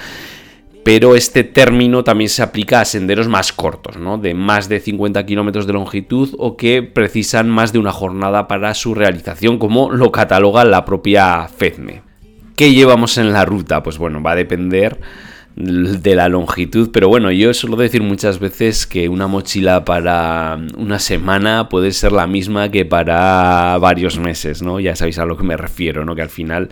pero 0.86 1.16
este 1.16 1.42
término 1.42 2.04
también 2.04 2.30
se 2.30 2.44
aplica 2.44 2.80
a 2.80 2.84
senderos 2.84 3.26
más 3.26 3.52
cortos, 3.52 3.96
¿no? 3.96 4.18
de 4.18 4.34
más 4.34 4.68
de 4.68 4.78
50 4.78 5.26
kilómetros 5.26 5.66
de 5.66 5.72
longitud 5.72 6.32
o 6.38 6.56
que 6.56 6.84
precisan 6.84 7.50
más 7.50 7.72
de 7.72 7.80
una 7.80 7.90
jornada 7.90 8.46
para 8.46 8.72
su 8.72 8.94
realización, 8.94 9.58
como 9.58 9.90
lo 9.90 10.12
cataloga 10.12 10.64
la 10.64 10.84
propia 10.84 11.48
FEDME. 11.48 12.05
¿Qué 12.56 12.72
llevamos 12.72 13.18
en 13.18 13.34
la 13.34 13.44
ruta? 13.44 13.82
Pues 13.82 13.98
bueno, 13.98 14.22
va 14.22 14.32
a 14.32 14.36
depender 14.36 14.98
de 15.56 16.14
la 16.14 16.30
longitud, 16.30 16.88
pero 16.90 17.08
bueno, 17.08 17.30
yo 17.30 17.52
suelo 17.52 17.76
decir 17.76 18.02
muchas 18.02 18.38
veces 18.38 18.86
que 18.86 19.10
una 19.10 19.26
mochila 19.26 19.84
para 19.84 20.58
una 20.78 20.98
semana 20.98 21.68
puede 21.68 21.92
ser 21.92 22.12
la 22.12 22.26
misma 22.26 22.70
que 22.70 22.86
para 22.86 23.76
varios 23.78 24.18
meses, 24.18 24.62
¿no? 24.62 24.80
Ya 24.80 24.96
sabéis 24.96 25.18
a 25.18 25.26
lo 25.26 25.36
que 25.36 25.44
me 25.44 25.58
refiero, 25.58 26.06
¿no? 26.06 26.14
Que 26.14 26.22
al 26.22 26.30
final, 26.30 26.70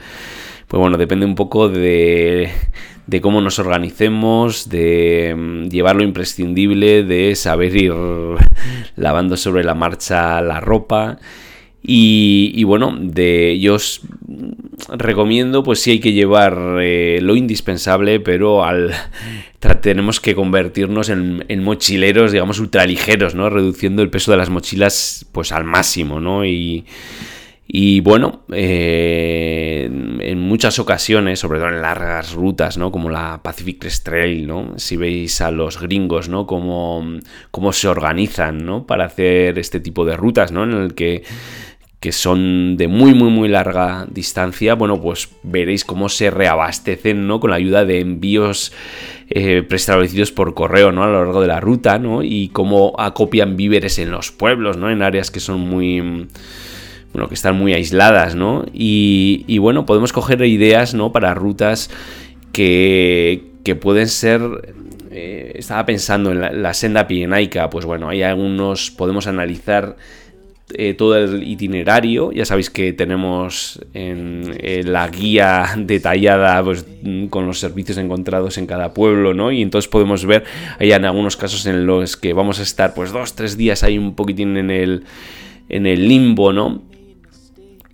pues 0.68 0.80
bueno, 0.80 0.96
depende 0.96 1.26
un 1.26 1.34
poco 1.34 1.68
de, 1.68 2.50
de 3.06 3.20
cómo 3.20 3.42
nos 3.42 3.58
organicemos, 3.58 4.70
de 4.70 5.34
mm, 5.36 5.68
llevar 5.68 5.96
lo 5.96 6.02
imprescindible, 6.02 7.04
de 7.04 7.34
saber 7.34 7.76
ir 7.76 7.92
lavando 8.96 9.36
sobre 9.36 9.64
la 9.64 9.74
marcha 9.74 10.40
la 10.40 10.60
ropa. 10.60 11.18
Y, 11.86 12.52
y 12.54 12.64
bueno, 12.64 12.96
de, 12.98 13.58
yo 13.60 13.74
os 13.74 14.00
recomiendo, 14.88 15.62
pues 15.62 15.82
sí 15.82 15.92
hay 15.92 16.00
que 16.00 16.12
llevar 16.12 16.78
eh, 16.80 17.18
lo 17.20 17.36
indispensable, 17.36 18.20
pero 18.20 18.64
al 18.64 18.94
tenemos 19.82 20.18
que 20.18 20.34
convertirnos 20.34 21.10
en, 21.10 21.62
mochileros, 21.62 22.32
digamos, 22.32 22.58
ultraligeros, 22.58 23.34
¿no? 23.34 23.50
Reduciendo 23.50 24.00
el 24.00 24.08
peso 24.08 24.30
de 24.30 24.38
las 24.38 24.48
mochilas, 24.48 25.26
pues 25.32 25.52
al 25.52 25.64
máximo, 25.64 26.20
¿no? 26.20 26.46
Y, 26.46 26.86
y 27.66 28.00
bueno, 28.00 28.42
eh, 28.52 29.84
en 30.20 30.40
muchas 30.40 30.78
ocasiones, 30.78 31.40
sobre 31.40 31.58
todo 31.58 31.68
en 31.68 31.82
largas 31.82 32.32
rutas, 32.32 32.78
¿no? 32.78 32.90
Como 32.92 33.10
la 33.10 33.40
Pacific 33.42 33.78
Crest 33.80 34.04
Trail, 34.04 34.46
¿no? 34.46 34.74
Si 34.76 34.96
veis 34.96 35.40
a 35.40 35.50
los 35.50 35.80
gringos, 35.80 36.28
¿no? 36.28 36.46
Cómo, 36.46 37.04
cómo 37.50 37.72
se 37.72 37.88
organizan, 37.88 38.64
¿no? 38.64 38.86
Para 38.86 39.06
hacer 39.06 39.58
este 39.58 39.80
tipo 39.80 40.04
de 40.04 40.16
rutas, 40.16 40.52
¿no? 40.52 40.64
En 40.64 40.72
el 40.72 40.94
que 40.94 41.22
que 42.04 42.12
son 42.12 42.76
de 42.76 42.86
muy 42.86 43.14
muy 43.14 43.30
muy 43.30 43.48
larga 43.48 44.06
distancia, 44.10 44.74
bueno, 44.74 45.00
pues 45.00 45.30
veréis 45.42 45.86
cómo 45.86 46.10
se 46.10 46.30
reabastecen, 46.30 47.26
¿no? 47.26 47.40
Con 47.40 47.48
la 47.48 47.56
ayuda 47.56 47.86
de 47.86 48.00
envíos 48.00 48.72
eh, 49.30 49.62
preestablecidos 49.66 50.30
por 50.30 50.52
correo, 50.52 50.92
¿no? 50.92 51.02
A 51.02 51.06
lo 51.06 51.24
largo 51.24 51.40
de 51.40 51.46
la 51.46 51.60
ruta, 51.60 51.98
¿no? 51.98 52.22
Y 52.22 52.48
cómo 52.48 52.94
acopian 52.98 53.56
víveres 53.56 53.98
en 53.98 54.10
los 54.10 54.32
pueblos, 54.32 54.76
¿no? 54.76 54.90
En 54.90 55.00
áreas 55.00 55.30
que 55.30 55.40
son 55.40 55.60
muy... 55.60 56.28
Bueno, 57.14 57.28
que 57.28 57.34
están 57.34 57.56
muy 57.56 57.72
aisladas, 57.72 58.34
¿no? 58.34 58.66
Y, 58.74 59.56
bueno, 59.56 59.86
podemos 59.86 60.12
coger 60.12 60.44
ideas, 60.44 60.92
¿no? 60.92 61.10
Para 61.10 61.32
rutas 61.32 61.88
que, 62.52 63.46
que 63.64 63.76
pueden 63.76 64.08
ser 64.08 64.42
eh, 65.10 65.52
estaba 65.54 65.86
pensando 65.86 66.32
en 66.32 66.42
la, 66.42 66.52
la, 66.52 66.74
senda 66.74 67.06
pirenaica, 67.06 67.70
pues 67.70 67.86
bueno, 67.86 68.10
hay 68.10 68.22
algunos, 68.22 68.90
podemos 68.90 69.26
analizar 69.26 69.96
eh, 70.72 70.94
todo 70.94 71.16
el 71.16 71.42
itinerario. 71.42 72.32
Ya 72.32 72.44
sabéis 72.44 72.70
que 72.70 72.92
tenemos 72.92 73.80
en, 73.92 74.56
eh, 74.58 74.82
la 74.84 75.08
guía 75.08 75.74
detallada 75.76 76.64
pues, 76.64 76.86
con 77.30 77.46
los 77.46 77.58
servicios 77.60 77.98
encontrados 77.98 78.56
en 78.56 78.66
cada 78.66 78.94
pueblo, 78.94 79.34
¿no? 79.34 79.52
Y 79.52 79.60
entonces 79.60 79.88
podemos 79.88 80.24
ver, 80.24 80.44
hay 80.78 80.92
en 80.92 81.04
algunos 81.04 81.36
casos 81.36 81.66
en 81.66 81.86
los 81.86 82.16
que 82.16 82.32
vamos 82.32 82.60
a 82.60 82.62
estar 82.62 82.94
pues 82.94 83.12
dos, 83.12 83.34
tres 83.34 83.56
días 83.56 83.82
ahí 83.82 83.98
un 83.98 84.14
poquitín 84.14 84.56
en 84.56 84.70
el, 84.70 85.04
en 85.68 85.86
el 85.86 86.08
limbo, 86.08 86.52
¿no? 86.52 86.82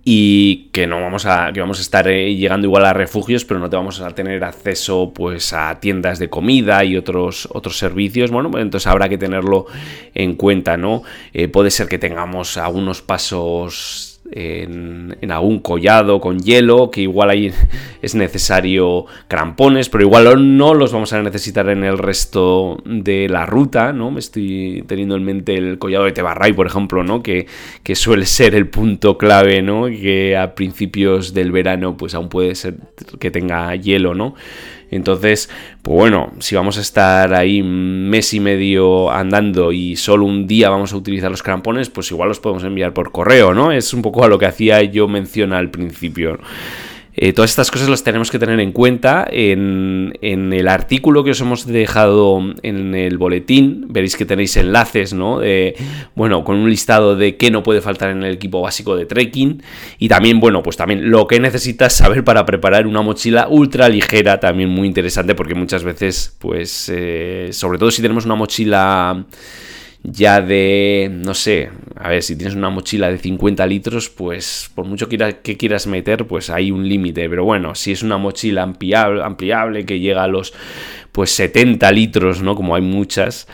Y 0.03 0.69
que 0.71 0.87
no 0.87 0.99
vamos 0.99 1.25
a 1.25 1.51
que 1.53 1.59
vamos 1.59 1.77
a 1.77 1.81
estar 1.81 2.07
eh, 2.07 2.35
llegando 2.35 2.65
igual 2.65 2.85
a 2.85 2.93
refugios 2.93 3.45
pero 3.45 3.59
no 3.59 3.69
te 3.69 3.75
vamos 3.75 4.01
a 4.01 4.09
tener 4.11 4.43
acceso 4.43 5.11
pues 5.13 5.53
a 5.53 5.79
tiendas 5.79 6.17
de 6.17 6.29
comida 6.29 6.83
y 6.83 6.97
otros 6.97 7.47
otros 7.51 7.77
servicios. 7.77 8.31
Bueno 8.31 8.49
pues 8.49 8.63
entonces 8.63 8.87
habrá 8.87 9.09
que 9.09 9.17
tenerlo 9.17 9.67
en 10.13 10.35
cuenta 10.35 10.77
no 10.77 11.03
eh, 11.33 11.47
puede 11.47 11.69
ser 11.69 11.87
que 11.87 11.99
tengamos 11.99 12.57
algunos 12.57 13.01
pasos 13.01 14.20
en, 14.31 15.31
algún 15.31 15.59
collado 15.59 16.19
con 16.19 16.39
hielo, 16.39 16.89
que 16.91 17.01
igual 17.01 17.29
ahí 17.29 17.51
es 18.01 18.15
necesario 18.15 19.05
crampones, 19.27 19.89
pero 19.89 20.03
igual 20.03 20.57
no 20.57 20.73
los 20.73 20.91
vamos 20.91 21.13
a 21.13 21.21
necesitar 21.21 21.69
en 21.69 21.83
el 21.83 21.97
resto 21.97 22.81
de 22.85 23.29
la 23.29 23.45
ruta, 23.45 23.93
¿no? 23.93 24.11
Me 24.11 24.19
estoy 24.19 24.83
teniendo 24.87 25.15
en 25.15 25.23
mente 25.23 25.55
el 25.55 25.77
collado 25.77 26.05
de 26.05 26.11
Tebarray, 26.11 26.53
por 26.53 26.67
ejemplo, 26.67 27.03
¿no? 27.03 27.21
Que, 27.21 27.47
que 27.83 27.95
suele 27.95 28.25
ser 28.25 28.55
el 28.55 28.67
punto 28.67 29.17
clave, 29.17 29.61
¿no? 29.61 29.85
Que 29.85 30.37
a 30.37 30.55
principios 30.55 31.33
del 31.33 31.51
verano 31.51 31.97
pues 31.97 32.13
aún 32.15 32.29
puede 32.29 32.55
ser 32.55 32.75
que 33.19 33.31
tenga 33.31 33.75
hielo, 33.75 34.15
¿no? 34.15 34.35
Entonces, 34.91 35.49
pues 35.81 35.95
bueno, 35.95 36.33
si 36.39 36.55
vamos 36.55 36.77
a 36.77 36.81
estar 36.81 37.33
ahí 37.33 37.63
mes 37.63 38.33
y 38.33 38.39
medio 38.39 39.09
andando 39.09 39.71
y 39.71 39.95
solo 39.95 40.25
un 40.25 40.45
día 40.47 40.69
vamos 40.69 40.93
a 40.93 40.97
utilizar 40.97 41.31
los 41.31 41.41
crampones, 41.41 41.89
pues 41.89 42.11
igual 42.11 42.29
los 42.29 42.39
podemos 42.39 42.63
enviar 42.63 42.93
por 42.93 43.11
correo, 43.11 43.53
¿no? 43.53 43.71
Es 43.71 43.93
un 43.93 44.01
poco 44.01 44.23
a 44.23 44.27
lo 44.27 44.37
que 44.37 44.45
hacía 44.45 44.83
yo 44.83 45.07
mención 45.07 45.53
al 45.53 45.71
principio. 45.71 46.37
Eh, 47.13 47.33
todas 47.33 47.49
estas 47.51 47.69
cosas 47.71 47.89
las 47.89 48.03
tenemos 48.03 48.31
que 48.31 48.39
tener 48.39 48.59
en 48.59 48.71
cuenta. 48.71 49.27
En, 49.29 50.13
en, 50.21 50.53
el 50.53 50.67
artículo 50.67 51.23
que 51.23 51.31
os 51.31 51.41
hemos 51.41 51.65
dejado 51.65 52.39
en 52.63 52.95
el 52.95 53.17
boletín, 53.17 53.87
veréis 53.89 54.15
que 54.15 54.25
tenéis 54.25 54.55
enlaces, 54.57 55.13
¿no? 55.13 55.39
De, 55.39 55.75
bueno, 56.15 56.43
con 56.43 56.57
un 56.57 56.69
listado 56.69 57.15
de 57.15 57.35
qué 57.35 57.51
no 57.51 57.63
puede 57.63 57.81
faltar 57.81 58.11
en 58.11 58.23
el 58.23 58.33
equipo 58.33 58.61
básico 58.61 58.95
de 58.95 59.05
trekking. 59.05 59.61
Y 59.99 60.07
también, 60.07 60.39
bueno, 60.39 60.63
pues 60.63 60.77
también 60.77 61.09
lo 61.09 61.27
que 61.27 61.39
necesitas 61.39 61.93
saber 61.93 62.23
para 62.23 62.45
preparar 62.45 62.87
una 62.87 63.01
mochila 63.01 63.47
ultra 63.49 63.89
ligera, 63.89 64.39
también 64.39 64.69
muy 64.69 64.87
interesante, 64.87 65.35
porque 65.35 65.55
muchas 65.55 65.83
veces, 65.83 66.35
pues, 66.39 66.89
eh, 66.93 67.49
sobre 67.51 67.77
todo 67.77 67.91
si 67.91 68.01
tenemos 68.01 68.25
una 68.25 68.35
mochila 68.35 69.25
ya 70.03 70.41
de, 70.41 71.09
no 71.11 71.33
sé, 71.33 71.69
a 71.95 72.09
ver, 72.09 72.23
si 72.23 72.35
tienes 72.35 72.55
una 72.55 72.69
mochila 72.69 73.11
de 73.11 73.17
50 73.17 73.65
litros, 73.67 74.09
pues 74.09 74.71
por 74.73 74.85
mucho 74.85 75.07
que 75.07 75.57
quieras 75.57 75.85
meter, 75.85 76.25
pues 76.25 76.49
hay 76.49 76.71
un 76.71 76.87
límite. 76.87 77.29
Pero 77.29 77.45
bueno, 77.45 77.75
si 77.75 77.91
es 77.91 78.01
una 78.01 78.17
mochila 78.17 78.63
ampliable, 78.63 79.23
ampliable 79.23 79.85
que 79.85 79.99
llega 79.99 80.23
a 80.23 80.27
los 80.27 80.53
pues 81.11 81.31
70 81.31 81.91
litros, 81.91 82.41
¿no? 82.41 82.55
Como 82.55 82.75
hay 82.75 82.81
muchas, 82.81 83.47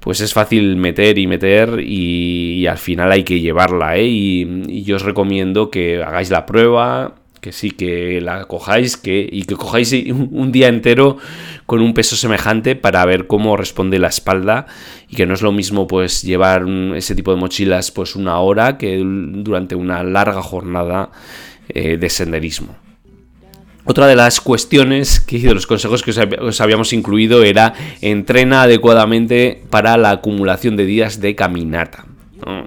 pues 0.00 0.20
es 0.20 0.32
fácil 0.32 0.76
meter 0.76 1.18
y 1.18 1.26
meter 1.26 1.80
y, 1.80 2.66
al 2.66 2.78
final 2.78 3.12
hay 3.12 3.22
que 3.22 3.40
llevarla, 3.40 3.96
¿eh? 3.96 4.06
y, 4.06 4.82
yo 4.82 4.96
os 4.96 5.02
recomiendo 5.02 5.70
que 5.70 6.02
hagáis 6.02 6.30
la 6.30 6.46
prueba, 6.46 7.19
que 7.40 7.52
sí, 7.52 7.70
que 7.70 8.20
la 8.20 8.44
cojáis 8.44 8.96
que, 8.96 9.28
y 9.30 9.44
que 9.44 9.56
cojáis 9.56 9.92
un 9.92 10.52
día 10.52 10.68
entero 10.68 11.18
con 11.66 11.80
un 11.80 11.94
peso 11.94 12.16
semejante 12.16 12.76
para 12.76 13.04
ver 13.04 13.26
cómo 13.26 13.56
responde 13.56 13.98
la 13.98 14.08
espalda 14.08 14.66
y 15.08 15.16
que 15.16 15.26
no 15.26 15.34
es 15.34 15.42
lo 15.42 15.52
mismo 15.52 15.86
pues 15.86 16.22
llevar 16.22 16.66
ese 16.94 17.14
tipo 17.14 17.30
de 17.32 17.38
mochilas 17.38 17.90
pues 17.90 18.16
una 18.16 18.38
hora 18.40 18.78
que 18.78 18.98
durante 18.98 19.74
una 19.74 20.02
larga 20.02 20.42
jornada 20.42 21.10
eh, 21.68 21.96
de 21.96 22.10
senderismo. 22.10 22.76
Otra 23.84 24.06
de 24.06 24.14
las 24.14 24.40
cuestiones 24.40 25.20
que 25.20 25.38
de 25.38 25.54
los 25.54 25.66
consejos 25.66 26.02
que 26.02 26.10
os 26.10 26.60
habíamos 26.60 26.92
incluido 26.92 27.42
era 27.42 27.74
entrena 28.02 28.62
adecuadamente 28.62 29.62
para 29.70 29.96
la 29.96 30.10
acumulación 30.10 30.76
de 30.76 30.84
días 30.84 31.20
de 31.20 31.34
caminata. 31.34 32.09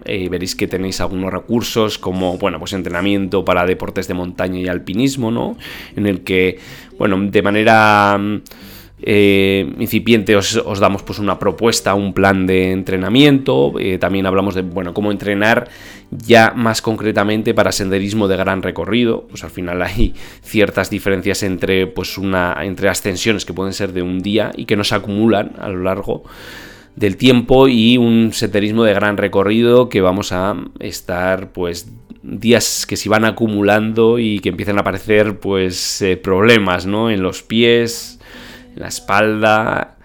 Eh, 0.05 0.29
veréis 0.29 0.55
que 0.55 0.67
tenéis 0.67 1.01
algunos 1.01 1.31
recursos 1.31 1.97
como, 1.97 2.37
bueno, 2.37 2.59
pues 2.59 2.73
entrenamiento 2.73 3.43
para 3.45 3.65
deportes 3.65 4.07
de 4.07 4.13
montaña 4.13 4.59
y 4.59 4.67
alpinismo, 4.67 5.31
¿no? 5.31 5.57
En 5.95 6.07
el 6.07 6.21
que, 6.21 6.59
bueno, 6.97 7.17
de 7.19 7.41
manera 7.41 8.19
eh, 9.05 9.69
incipiente 9.79 10.33
os, 10.37 10.79
damos 10.79 11.03
pues 11.03 11.19
una 11.19 11.37
propuesta, 11.37 11.93
un 11.93 12.13
plan 12.13 12.47
de 12.47 12.71
entrenamiento, 12.71 13.73
eh, 13.77 13.97
también 13.97 14.25
hablamos 14.25 14.55
de, 14.55 14.61
bueno, 14.61 14.93
cómo 14.93 15.11
entrenar 15.11 15.67
ya 16.09 16.53
más 16.55 16.81
concretamente 16.81 17.53
para 17.53 17.73
senderismo 17.73 18.29
de 18.29 18.37
gran 18.37 18.61
recorrido, 18.61 19.27
pues 19.27 19.43
al 19.43 19.49
final 19.49 19.81
hay 19.81 20.13
ciertas 20.41 20.89
diferencias 20.89 21.43
entre, 21.43 21.85
pues 21.87 22.17
una, 22.17 22.55
entre 22.61 22.87
ascensiones 22.87 23.43
que 23.43 23.53
pueden 23.53 23.73
ser 23.73 23.91
de 23.91 24.01
un 24.01 24.19
día 24.19 24.53
y 24.55 24.65
que 24.65 24.77
no 24.77 24.85
se 24.85 24.95
acumulan 24.95 25.51
a 25.59 25.67
lo 25.67 25.83
largo 25.83 26.23
del 26.95 27.17
tiempo 27.17 27.67
y 27.67 27.97
un 27.97 28.33
senderismo 28.33 28.83
de 28.83 28.93
gran 28.93 29.17
recorrido 29.17 29.89
que 29.89 30.01
vamos 30.01 30.31
a 30.31 30.55
estar 30.79 31.51
pues 31.51 31.91
días 32.21 32.85
que 32.85 32.95
se 32.95 33.09
van 33.09 33.25
acumulando 33.25 34.17
y 34.19 34.39
que 34.39 34.49
empiezan 34.49 34.77
a 34.77 34.81
aparecer 34.81 35.39
pues 35.39 36.01
eh, 36.01 36.17
problemas 36.17 36.85
¿no? 36.85 37.09
en 37.09 37.21
los 37.21 37.43
pies, 37.43 38.19
en 38.75 38.81
la 38.81 38.87
espalda. 38.87 39.97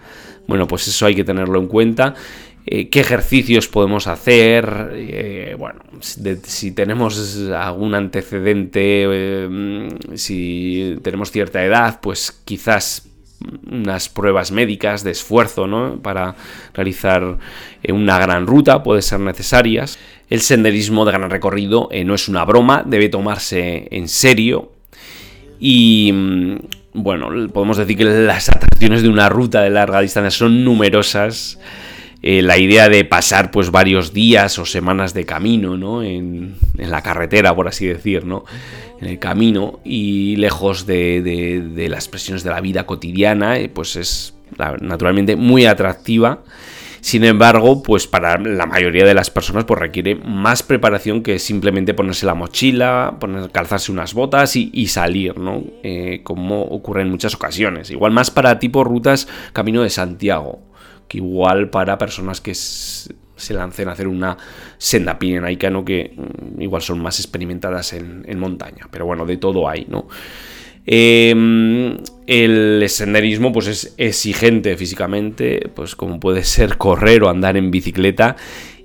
Bueno, 0.47 0.67
pues 0.67 0.87
eso 0.87 1.05
hay 1.05 1.15
que 1.15 1.23
tenerlo 1.23 1.59
en 1.59 1.67
cuenta. 1.67 2.15
Eh, 2.65 2.89
qué 2.89 2.99
ejercicios 2.99 3.67
podemos 3.67 4.07
hacer, 4.07 4.91
eh, 4.93 5.55
bueno, 5.57 5.79
si 6.01 6.71
tenemos 6.71 7.49
algún 7.49 7.95
antecedente, 7.95 9.49
si 10.13 10.99
tenemos 11.01 11.31
cierta 11.31 11.63
edad, 11.63 11.99
pues 12.01 12.41
quizás 12.45 13.08
unas 13.69 14.09
pruebas 14.09 14.51
médicas 14.51 15.03
de 15.03 15.11
esfuerzo 15.11 15.67
¿no? 15.67 15.99
para 16.01 16.35
realizar 16.73 17.37
eh, 17.83 17.91
una 17.91 18.19
gran 18.19 18.47
ruta, 18.47 18.83
puede 18.83 19.01
ser 19.01 19.19
necesarias. 19.19 19.97
El 20.29 20.41
senderismo 20.41 21.05
de 21.05 21.11
gran 21.11 21.29
recorrido 21.29 21.87
eh, 21.91 22.03
no 22.03 22.15
es 22.15 22.27
una 22.27 22.45
broma, 22.45 22.83
debe 22.85 23.09
tomarse 23.09 23.87
en 23.91 24.07
serio. 24.07 24.71
Y 25.59 26.11
mm, 26.13 26.55
bueno, 26.93 27.29
podemos 27.51 27.77
decir 27.77 27.97
que 27.97 28.05
las 28.05 28.49
atracciones 28.49 29.03
de 29.03 29.09
una 29.09 29.29
ruta 29.29 29.61
de 29.61 29.69
larga 29.69 30.01
distancia 30.01 30.31
son 30.31 30.63
numerosas. 30.63 31.59
Eh, 32.21 32.41
la 32.41 32.57
idea 32.57 32.89
de 32.89 33.05
pasar 33.05 33.49
pues 33.49 33.71
varios 33.71 34.11
días 34.11 34.59
o 34.59 34.65
semanas 34.65 35.13
de 35.13 35.25
camino, 35.25 35.77
¿no? 35.77 36.03
En, 36.03 36.55
en 36.77 36.91
la 36.91 37.01
carretera, 37.01 37.55
por 37.55 37.67
así 37.67 37.87
decir, 37.87 38.25
¿no? 38.25 38.43
en 39.01 39.07
el 39.07 39.19
camino 39.19 39.79
y 39.83 40.35
lejos 40.35 40.85
de, 40.85 41.87
las 41.89 42.07
presiones 42.07 42.43
de 42.43 42.49
la 42.49 42.61
vida 42.61 42.85
cotidiana, 42.85 43.57
eh, 43.57 43.69
pues 43.69 43.95
es 43.95 44.33
naturalmente 44.81 45.35
muy 45.35 45.65
atractiva. 45.65 46.39
Sin 47.01 47.23
embargo, 47.23 47.81
pues 47.81 48.07
para 48.07 48.37
la 48.37 48.65
mayoría 48.65 49.05
de 49.05 49.13
las 49.13 49.29
personas 49.29 49.63
pues 49.63 49.79
requiere 49.79 50.15
más 50.15 50.63
preparación 50.63 51.23
que 51.23 51.39
simplemente 51.39 51.93
ponerse 51.93 52.25
la 52.25 52.33
mochila, 52.33 53.15
poner, 53.21 53.51
calzarse 53.51 53.89
unas 53.93 54.13
botas 54.13 54.57
y, 54.57 54.87
salir, 54.87 55.37
¿no? 55.37 55.63
Eh, 55.81 56.19
como 56.23 56.63
ocurre 56.63 57.03
en 57.03 57.09
muchas 57.09 57.35
ocasiones. 57.35 57.89
Igual 57.89 58.11
más 58.11 58.31
para 58.31 58.59
tipo 58.59 58.83
rutas 58.83 59.29
Camino 59.53 59.81
de 59.81 59.89
Santiago, 59.89 60.59
que 61.09 61.17
igual 61.17 61.69
para 61.69 61.97
personas 61.97 62.39
que 62.39 62.55
se 62.55 63.53
lancen 63.53 63.89
a 63.89 63.93
hacer 63.93 64.07
una 64.07 64.37
senda 64.77 65.19
pirenaica. 65.19 65.69
Que 65.83 66.13
mm, 66.15 66.61
igual 66.61 66.81
son 66.81 67.01
más 67.01 67.19
experimentadas 67.19 67.91
en, 67.91 68.39
montaña. 68.39 68.87
Pero 68.89 69.05
bueno, 69.05 69.25
de 69.25 69.35
todo 69.35 69.67
hay, 69.67 69.85
¿no? 69.89 70.07
Em, 70.85 71.97
el 72.25 72.85
senderismo 72.87 73.51
pues 73.51 73.67
es 73.67 73.93
exigente 73.97 74.77
físicamente, 74.77 75.69
pues 75.75 75.95
como 75.95 76.19
puede 76.19 76.43
ser 76.43 76.77
correr 76.77 77.23
o 77.23 77.29
andar 77.29 77.57
en 77.57 77.69
bicicleta 77.69 78.37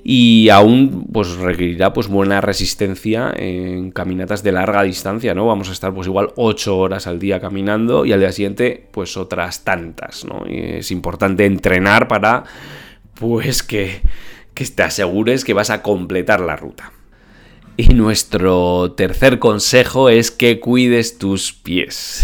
y 0.05 0.51
aún 0.51 1.09
pues 1.13 1.35
requerirá 1.37 1.95
pues 1.95 2.09
buena 2.09 2.43
resistencia 2.43 3.33
en 3.35 3.91
caminatas 3.91 4.43
de 4.43 4.53
larga 4.53 4.83
distancia, 4.83 5.35
¿no? 5.35 5.47
Vamos 5.47 5.71
a 5.71 5.73
estar 5.73 5.95
pues 5.95 6.07
igual 6.07 6.29
8 6.37 6.77
horas 6.77 7.07
al 7.07 7.19
día 7.19 7.41
caminando 7.41 8.05
y 8.05 8.13
al 8.13 8.21
día 8.21 8.31
siguiente 8.31 8.87
pues 8.91 9.17
otras 9.17 9.65
tantas, 9.65 10.27
¿no? 10.27 10.45
Y 10.47 10.59
es 10.59 10.91
importante 10.91 11.47
entrenar 11.47 12.07
para 12.07 12.45
pues 13.15 13.63
que 13.63 14.03
que 14.55 14.65
te 14.67 14.83
asegures 14.85 15.45
que 15.45 15.53
vas 15.53 15.71
a 15.71 15.83
completar 15.83 16.41
la 16.41 16.57
ruta. 16.57 16.93
Y 17.77 17.89
nuestro 17.89 18.93
tercer 18.93 19.41
consejo 19.41 20.09
es 20.09 20.31
que 20.31 20.61
cuides 20.61 21.19
tus 21.19 21.53
pies. 21.53 22.23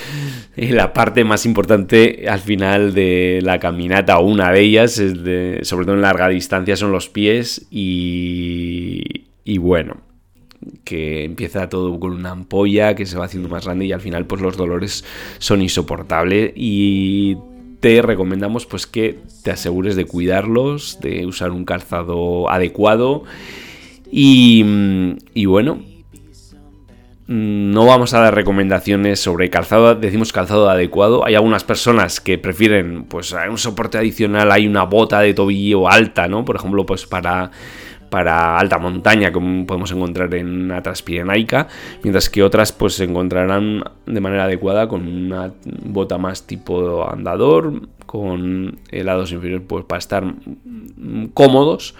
la 0.56 0.92
parte 0.92 1.24
más 1.24 1.46
importante 1.46 2.26
al 2.28 2.40
final 2.40 2.92
de 2.92 3.40
la 3.42 3.58
caminata, 3.58 4.18
o 4.18 4.26
una 4.26 4.52
de 4.52 4.60
ellas, 4.60 4.98
es 4.98 5.66
sobre 5.66 5.86
todo 5.86 5.94
en 5.94 6.02
larga 6.02 6.28
distancia, 6.28 6.76
son 6.76 6.92
los 6.92 7.08
pies. 7.08 7.66
Y, 7.70 9.24
y 9.44 9.56
bueno, 9.56 9.96
que 10.84 11.24
empieza 11.24 11.70
todo 11.70 11.98
con 11.98 12.12
una 12.12 12.32
ampolla 12.32 12.94
que 12.94 13.06
se 13.06 13.16
va 13.16 13.24
haciendo 13.24 13.48
más 13.48 13.64
grande 13.64 13.86
y 13.86 13.92
al 13.92 14.00
final 14.00 14.26
pues 14.26 14.42
los 14.42 14.56
dolores 14.58 15.04
son 15.38 15.62
insoportables 15.62 16.52
y 16.54 17.36
te 17.80 18.00
recomendamos 18.02 18.66
pues 18.66 18.86
que 18.86 19.18
te 19.42 19.50
asegures 19.50 19.96
de 19.96 20.04
cuidarlos, 20.04 20.98
de 21.00 21.26
usar 21.26 21.50
un 21.50 21.64
calzado 21.64 22.48
adecuado 22.50 23.24
y, 24.14 24.62
y 25.32 25.46
bueno, 25.46 25.80
no 27.26 27.86
vamos 27.86 28.12
a 28.12 28.20
dar 28.20 28.34
recomendaciones 28.34 29.20
sobre 29.20 29.48
calzado, 29.48 29.94
decimos 29.94 30.34
calzado 30.34 30.68
adecuado. 30.68 31.24
Hay 31.24 31.34
algunas 31.34 31.64
personas 31.64 32.20
que 32.20 32.36
prefieren, 32.36 33.04
pues, 33.04 33.34
un 33.48 33.56
soporte 33.56 33.96
adicional, 33.96 34.52
hay 34.52 34.66
una 34.66 34.84
bota 34.84 35.20
de 35.20 35.32
tobillo 35.32 35.88
alta, 35.88 36.28
¿no? 36.28 36.44
Por 36.44 36.56
ejemplo, 36.56 36.84
pues 36.84 37.06
para 37.06 37.50
para 38.10 38.58
alta 38.58 38.76
montaña, 38.76 39.32
como 39.32 39.64
podemos 39.64 39.90
encontrar 39.90 40.34
en 40.34 40.64
una 40.64 40.82
Transpirenaica, 40.82 41.68
mientras 42.02 42.28
que 42.28 42.42
otras 42.42 42.70
pues 42.70 42.92
se 42.92 43.04
encontrarán 43.04 43.82
de 44.04 44.20
manera 44.20 44.44
adecuada 44.44 44.86
con 44.86 45.08
una 45.08 45.54
bota 45.86 46.18
más 46.18 46.46
tipo 46.46 47.10
andador, 47.10 47.88
con 48.04 48.78
helados 48.90 49.32
inferiores 49.32 49.66
pues 49.66 49.86
para 49.86 49.98
estar 49.98 50.34
cómodos. 51.32 51.94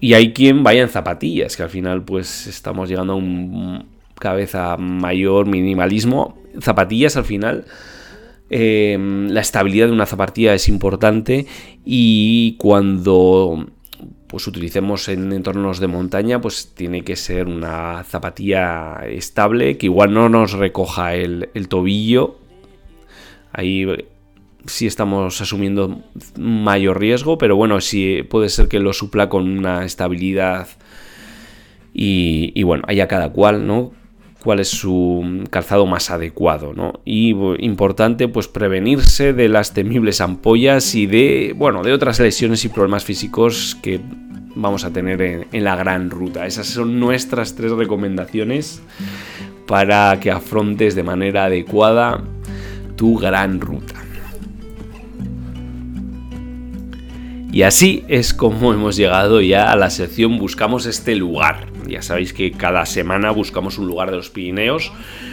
Y 0.00 0.14
hay 0.14 0.32
quien 0.32 0.62
vaya 0.62 0.82
en 0.82 0.88
zapatillas, 0.88 1.56
que 1.56 1.62
al 1.62 1.70
final 1.70 2.02
pues 2.04 2.46
estamos 2.46 2.88
llegando 2.88 3.12
a 3.12 3.16
un 3.16 3.84
cabeza 4.18 4.76
mayor 4.76 5.46
minimalismo. 5.46 6.38
Zapatillas 6.60 7.16
al 7.16 7.24
final... 7.24 7.64
Eh, 8.52 8.98
la 9.28 9.42
estabilidad 9.42 9.86
de 9.86 9.92
una 9.92 10.06
zapatilla 10.06 10.54
es 10.54 10.68
importante 10.68 11.46
y 11.84 12.56
cuando 12.58 13.64
pues 14.30 14.46
utilicemos 14.46 15.08
en 15.08 15.32
entornos 15.32 15.80
de 15.80 15.88
montaña, 15.88 16.40
pues 16.40 16.72
tiene 16.74 17.02
que 17.02 17.16
ser 17.16 17.48
una 17.48 18.04
zapatilla 18.04 19.00
estable, 19.06 19.76
que 19.76 19.86
igual 19.86 20.14
no 20.14 20.28
nos 20.28 20.52
recoja 20.52 21.14
el, 21.16 21.48
tobillo. 21.68 22.38
Ahí 23.52 23.86
sí 24.70 24.86
estamos 24.86 25.40
asumiendo 25.40 26.02
mayor 26.38 27.00
riesgo, 27.00 27.38
pero 27.38 27.56
bueno, 27.56 27.80
sí 27.80 28.22
puede 28.28 28.48
ser 28.48 28.68
que 28.68 28.78
lo 28.78 28.92
supla 28.92 29.28
con 29.28 29.48
una 29.58 29.84
estabilidad. 29.84 30.68
Y, 31.92 32.52
y 32.54 32.62
bueno, 32.62 32.84
haya 32.86 33.08
cada 33.08 33.30
cual, 33.30 33.66
¿no? 33.66 33.92
cuál 34.42 34.60
es 34.60 34.68
su 34.68 35.44
calzado 35.50 35.86
más 35.86 36.10
adecuado, 36.10 36.72
¿no? 36.72 37.00
Y 37.04 37.30
importante 37.58 38.28
pues 38.28 38.48
prevenirse 38.48 39.32
de 39.32 39.48
las 39.48 39.74
temibles 39.74 40.20
ampollas 40.20 40.94
y 40.94 41.06
de, 41.06 41.54
bueno, 41.56 41.82
de 41.82 41.92
otras 41.92 42.20
lesiones 42.20 42.64
y 42.64 42.68
problemas 42.68 43.04
físicos 43.04 43.76
que 43.82 44.00
vamos 44.54 44.84
a 44.84 44.92
tener 44.92 45.20
en, 45.22 45.64
la 45.64 45.76
gran 45.76 46.10
ruta. 46.10 46.46
Esas 46.46 46.66
son 46.66 46.98
nuestras 46.98 47.54
tres 47.54 47.72
recomendaciones 47.72 48.82
para 49.66 50.18
que 50.20 50.30
afrontes 50.30 50.94
de 50.94 51.02
manera 51.02 51.44
adecuada 51.44 52.22
tu 52.96 53.16
gran 53.16 53.60
ruta. 53.60 53.99
Y 57.52 57.62
así 57.62 58.04
es 58.06 58.32
como 58.32 58.72
hemos 58.72 58.94
llegado 58.94 59.40
ya 59.40 59.72
a 59.72 59.76
la 59.76 59.90
sección 59.90 60.38
Buscamos 60.38 60.86
este 60.86 61.16
lugar. 61.16 61.66
Ya 61.88 62.00
sabéis 62.00 62.32
que 62.32 62.52
cada 62.52 62.86
semana 62.86 63.32
buscamos 63.32 63.76
un 63.76 63.88
lugar 63.88 64.12
de 64.12 64.18
los 64.18 64.30
Pirineos, 64.30 64.92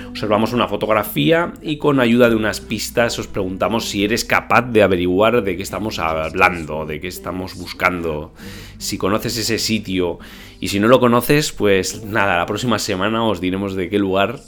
observamos 0.09 0.51
una 0.51 0.67
fotografía 0.67 1.53
y 1.61 1.77
con 1.77 1.99
ayuda 1.99 2.31
de 2.31 2.35
unas 2.35 2.59
pistas 2.59 3.19
os 3.19 3.27
preguntamos 3.27 3.85
si 3.85 4.03
eres 4.03 4.25
capaz 4.25 4.63
de 4.63 4.81
averiguar 4.81 5.43
de 5.43 5.55
qué 5.55 5.61
estamos 5.61 5.99
hablando, 5.99 6.87
de 6.87 6.99
qué 6.99 7.07
estamos 7.07 7.55
buscando, 7.55 8.33
si 8.79 8.97
conoces 8.97 9.37
ese 9.37 9.59
sitio 9.59 10.17
y 10.59 10.69
si 10.69 10.79
no 10.79 10.87
lo 10.87 10.99
conoces, 10.99 11.51
pues 11.51 12.03
nada, 12.03 12.37
la 12.37 12.47
próxima 12.47 12.79
semana 12.79 13.23
os 13.23 13.39
diremos 13.39 13.75
de 13.75 13.89
qué 13.89 13.99
lugar 13.99 14.39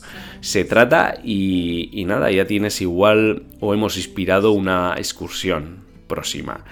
se 0.42 0.66
trata 0.66 1.20
y, 1.24 1.92
y 1.94 2.06
nada, 2.06 2.32
ya 2.32 2.48
tienes 2.48 2.82
igual 2.82 3.44
o 3.60 3.76
hemos 3.76 3.96
inspirado 3.98 4.54
una 4.54 4.96
excursión 4.98 5.84
próxima. 6.08 6.66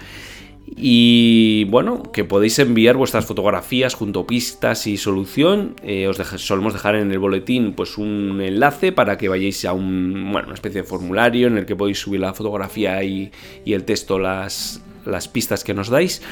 Y 0.76 1.64
bueno, 1.64 2.02
que 2.12 2.24
podéis 2.24 2.58
enviar 2.58 2.96
vuestras 2.96 3.24
fotografías 3.24 3.94
junto 3.94 4.20
a 4.20 4.26
pistas 4.26 4.86
y 4.86 4.96
solución. 4.96 5.76
Eh, 5.82 6.08
os 6.08 6.16
solemos 6.16 6.74
dejar 6.74 6.96
en 6.96 7.10
el 7.10 7.18
boletín 7.18 7.72
pues 7.72 7.96
un 7.96 8.40
enlace 8.40 8.92
para 8.92 9.16
que 9.16 9.28
vayáis 9.28 9.64
a 9.64 9.72
un, 9.72 10.30
bueno, 10.32 10.48
una 10.48 10.54
especie 10.54 10.82
de 10.82 10.86
formulario 10.86 11.46
en 11.46 11.58
el 11.58 11.66
que 11.66 11.76
podéis 11.76 12.00
subir 12.00 12.20
la 12.20 12.34
fotografía 12.34 13.02
y, 13.02 13.30
y 13.64 13.72
el 13.72 13.84
texto, 13.84 14.18
las, 14.18 14.82
las 15.06 15.28
pistas 15.28 15.64
que 15.64 15.74
nos 15.74 15.88
dais. 15.88 16.22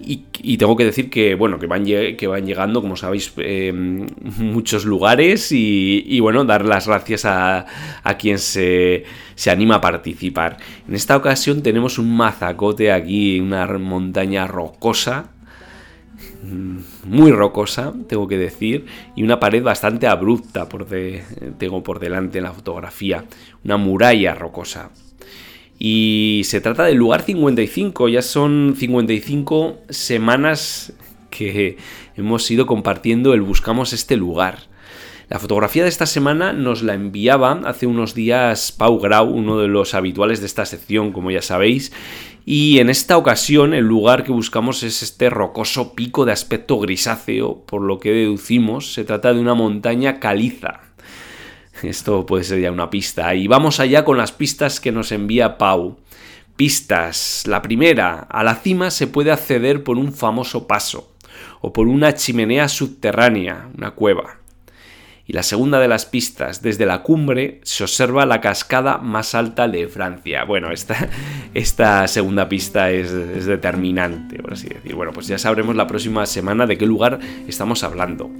Y, 0.00 0.56
tengo 0.58 0.76
que 0.76 0.84
decir 0.84 1.08
que, 1.08 1.34
bueno, 1.34 1.58
que 1.58 1.66
van, 1.66 1.84
que 1.84 2.26
van 2.26 2.44
llegando, 2.44 2.82
como 2.82 2.96
sabéis, 2.96 3.32
eh, 3.38 3.72
muchos 3.72 4.84
lugares 4.84 5.50
y, 5.52 6.20
bueno, 6.20 6.44
dar 6.44 6.64
las 6.64 6.88
gracias 6.88 7.24
a, 7.24 7.64
quien 8.18 8.38
se, 8.38 9.04
se, 9.34 9.50
anima 9.50 9.76
a 9.76 9.80
participar. 9.80 10.58
En 10.88 10.94
esta 10.94 11.16
ocasión 11.16 11.62
tenemos 11.62 11.98
un 11.98 12.14
mazacote 12.14 12.92
aquí, 12.92 13.40
una 13.40 13.66
montaña 13.78 14.46
rocosa, 14.46 15.30
muy 17.04 17.30
rocosa, 17.30 17.92
tengo 18.08 18.28
que 18.28 18.38
decir, 18.38 18.86
y 19.16 19.22
una 19.22 19.40
pared 19.40 19.62
bastante 19.62 20.06
abrupta 20.06 20.68
por 20.68 20.86
tengo 21.58 21.82
por 21.82 21.98
delante 21.98 22.38
en 22.38 22.44
la 22.44 22.52
fotografía, 22.52 23.24
una 23.64 23.76
muralla 23.76 24.34
rocosa. 24.34 24.90
Y 25.78 26.42
se 26.44 26.60
trata 26.60 26.84
del 26.84 26.96
lugar 26.96 27.22
55, 27.22 28.08
ya 28.08 28.22
son 28.22 28.74
55 28.76 29.78
semanas 29.90 30.92
que 31.30 31.78
hemos 32.16 32.50
ido 32.50 32.66
compartiendo 32.66 33.34
el 33.34 33.42
Buscamos 33.42 33.92
este 33.92 34.16
lugar. 34.16 34.58
La 35.28 35.38
fotografía 35.38 35.82
de 35.82 35.88
esta 35.88 36.06
semana 36.06 36.52
nos 36.52 36.82
la 36.82 36.94
enviaba 36.94 37.62
hace 37.64 37.86
unos 37.86 38.14
días 38.14 38.72
Pau 38.72 39.00
Grau, 39.00 39.30
uno 39.30 39.58
de 39.58 39.68
los 39.68 39.94
habituales 39.94 40.40
de 40.40 40.46
esta 40.46 40.66
sección, 40.66 41.12
como 41.12 41.30
ya 41.30 41.42
sabéis, 41.42 41.92
y 42.44 42.78
en 42.78 42.90
esta 42.90 43.16
ocasión 43.16 43.72
el 43.72 43.86
lugar 43.86 44.22
que 44.22 44.32
buscamos 44.32 44.82
es 44.82 45.02
este 45.02 45.30
rocoso 45.30 45.94
pico 45.94 46.26
de 46.26 46.32
aspecto 46.32 46.78
grisáceo, 46.78 47.64
por 47.64 47.80
lo 47.80 47.98
que 47.98 48.12
deducimos 48.12 48.92
se 48.92 49.04
trata 49.04 49.32
de 49.32 49.40
una 49.40 49.54
montaña 49.54 50.20
caliza. 50.20 50.83
Esto 51.84 52.26
puede 52.26 52.44
ser 52.44 52.60
ya 52.60 52.72
una 52.72 52.90
pista. 52.90 53.34
Y 53.34 53.46
vamos 53.46 53.80
allá 53.80 54.04
con 54.04 54.16
las 54.16 54.32
pistas 54.32 54.80
que 54.80 54.92
nos 54.92 55.12
envía 55.12 55.58
Pau. 55.58 55.98
Pistas. 56.56 57.44
La 57.46 57.62
primera, 57.62 58.20
a 58.30 58.44
la 58.44 58.54
cima 58.56 58.90
se 58.90 59.06
puede 59.06 59.32
acceder 59.32 59.82
por 59.84 59.98
un 59.98 60.12
famoso 60.12 60.66
paso 60.66 61.12
o 61.60 61.72
por 61.72 61.88
una 61.88 62.14
chimenea 62.14 62.68
subterránea, 62.68 63.68
una 63.76 63.92
cueva. 63.92 64.38
Y 65.26 65.32
la 65.32 65.42
segunda 65.42 65.80
de 65.80 65.88
las 65.88 66.04
pistas, 66.04 66.60
desde 66.60 66.84
la 66.84 67.02
cumbre 67.02 67.60
se 67.64 67.82
observa 67.82 68.26
la 68.26 68.42
cascada 68.42 68.98
más 68.98 69.34
alta 69.34 69.68
de 69.68 69.88
Francia. 69.88 70.44
Bueno, 70.44 70.70
esta, 70.70 71.08
esta 71.54 72.06
segunda 72.08 72.48
pista 72.48 72.90
es, 72.90 73.10
es 73.10 73.46
determinante, 73.46 74.42
por 74.42 74.52
así 74.52 74.68
decir. 74.68 74.94
Bueno, 74.94 75.12
pues 75.12 75.26
ya 75.26 75.38
sabremos 75.38 75.74
la 75.76 75.86
próxima 75.86 76.26
semana 76.26 76.66
de 76.66 76.76
qué 76.76 76.86
lugar 76.86 77.20
estamos 77.48 77.82
hablando. 77.82 78.30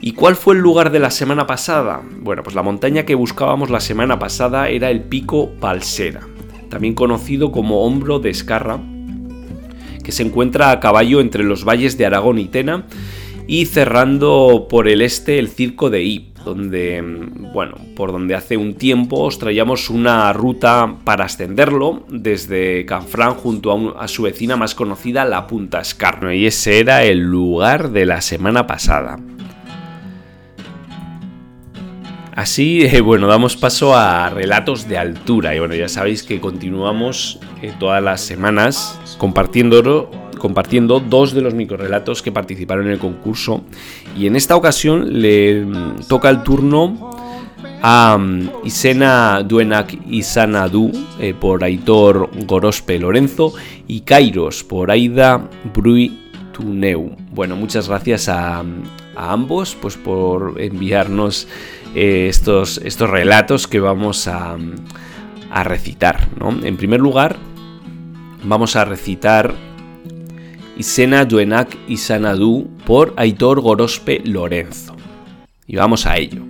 ¿Y 0.00 0.12
cuál 0.12 0.36
fue 0.36 0.54
el 0.54 0.60
lugar 0.60 0.92
de 0.92 1.00
la 1.00 1.10
semana 1.10 1.46
pasada? 1.46 2.02
Bueno, 2.20 2.44
pues 2.44 2.54
la 2.54 2.62
montaña 2.62 3.04
que 3.04 3.16
buscábamos 3.16 3.68
la 3.68 3.80
semana 3.80 4.18
pasada 4.18 4.68
era 4.68 4.90
el 4.90 5.02
Pico 5.02 5.50
Palsera, 5.60 6.20
también 6.68 6.94
conocido 6.94 7.50
como 7.50 7.84
Hombro 7.84 8.20
de 8.20 8.30
Escarra, 8.30 8.78
que 10.04 10.12
se 10.12 10.22
encuentra 10.22 10.70
a 10.70 10.78
caballo 10.78 11.20
entre 11.20 11.42
los 11.42 11.64
valles 11.64 11.98
de 11.98 12.06
Aragón 12.06 12.38
y 12.38 12.46
Tena 12.46 12.86
y 13.48 13.66
cerrando 13.66 14.68
por 14.70 14.86
el 14.86 15.02
este 15.02 15.40
el 15.40 15.48
Circo 15.48 15.90
de 15.90 16.04
Ip, 16.04 16.38
donde, 16.44 17.02
bueno, 17.52 17.74
por 17.96 18.12
donde 18.12 18.36
hace 18.36 18.56
un 18.56 18.74
tiempo 18.74 19.24
os 19.24 19.38
traíamos 19.38 19.90
una 19.90 20.32
ruta 20.32 20.94
para 21.02 21.24
ascenderlo 21.24 22.04
desde 22.08 22.86
Canfrán 22.86 23.34
junto 23.34 23.96
a, 23.98 24.04
a 24.04 24.06
su 24.06 24.22
vecina 24.22 24.56
más 24.56 24.76
conocida, 24.76 25.24
la 25.24 25.48
Punta 25.48 25.80
Escarno, 25.80 26.32
y 26.32 26.46
ese 26.46 26.78
era 26.78 27.02
el 27.02 27.18
lugar 27.18 27.90
de 27.90 28.06
la 28.06 28.20
semana 28.20 28.66
pasada. 28.66 29.18
Así, 32.38 32.82
eh, 32.82 33.00
bueno, 33.00 33.26
damos 33.26 33.56
paso 33.56 33.96
a 33.96 34.30
relatos 34.30 34.86
de 34.86 34.96
altura. 34.96 35.56
Y 35.56 35.58
bueno, 35.58 35.74
ya 35.74 35.88
sabéis 35.88 36.22
que 36.22 36.38
continuamos 36.38 37.40
eh, 37.62 37.72
todas 37.80 38.00
las 38.00 38.20
semanas 38.20 38.96
compartiendo, 39.18 40.08
compartiendo 40.38 41.00
dos 41.00 41.34
de 41.34 41.40
los 41.40 41.54
microrelatos 41.54 42.22
que 42.22 42.30
participaron 42.30 42.86
en 42.86 42.92
el 42.92 43.00
concurso. 43.00 43.64
Y 44.16 44.28
en 44.28 44.36
esta 44.36 44.54
ocasión 44.54 45.20
le 45.20 45.64
mm, 45.64 46.06
toca 46.06 46.30
el 46.30 46.44
turno 46.44 47.10
a 47.82 48.16
um, 48.16 48.48
Isena 48.62 49.42
Duenak 49.42 49.98
Isanadu 50.08 50.92
eh, 51.18 51.34
por 51.34 51.64
Aitor 51.64 52.30
Gorospe 52.46 53.00
Lorenzo 53.00 53.52
y 53.88 54.02
Kairos 54.02 54.62
por 54.62 54.92
Aida 54.92 55.42
Brui 55.74 56.30
Tuneu. 56.52 57.16
Bueno, 57.32 57.56
muchas 57.56 57.88
gracias 57.88 58.28
a, 58.28 58.60
a 58.60 59.32
ambos 59.32 59.76
pues 59.80 59.96
por 59.96 60.54
enviarnos 60.60 61.48
eh, 62.00 62.28
estos, 62.28 62.80
estos 62.84 63.10
relatos 63.10 63.66
que 63.66 63.80
vamos 63.80 64.28
a, 64.28 64.56
recitar. 65.64 66.28
En 66.62 66.76
primer 66.76 67.00
lugar, 67.00 67.36
vamos 68.44 68.76
a 68.76 68.84
recitar 68.84 69.52
Isena 70.76 71.24
Duenak 71.24 71.76
Isanadu 71.88 72.68
por 72.86 73.14
Aitor 73.16 73.60
Gorospe 73.60 74.22
Lorenzo. 74.24 74.94
Y 75.66 75.74
vamos 75.74 76.06
a 76.06 76.18
ello. 76.18 76.44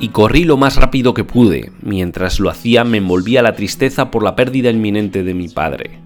Y 0.00 0.08
corrí 0.08 0.42
lo 0.42 0.56
más 0.56 0.74
rápido 0.74 1.14
que 1.14 1.22
pude. 1.22 1.70
Mientras 1.80 2.40
lo 2.40 2.50
hacía 2.50 2.82
me 2.82 2.98
envolvía 2.98 3.42
la 3.42 3.54
tristeza 3.54 4.10
por 4.10 4.24
la 4.24 4.34
pérdida 4.34 4.70
inminente 4.70 5.22
de 5.22 5.34
mi 5.34 5.48
padre. 5.48 6.00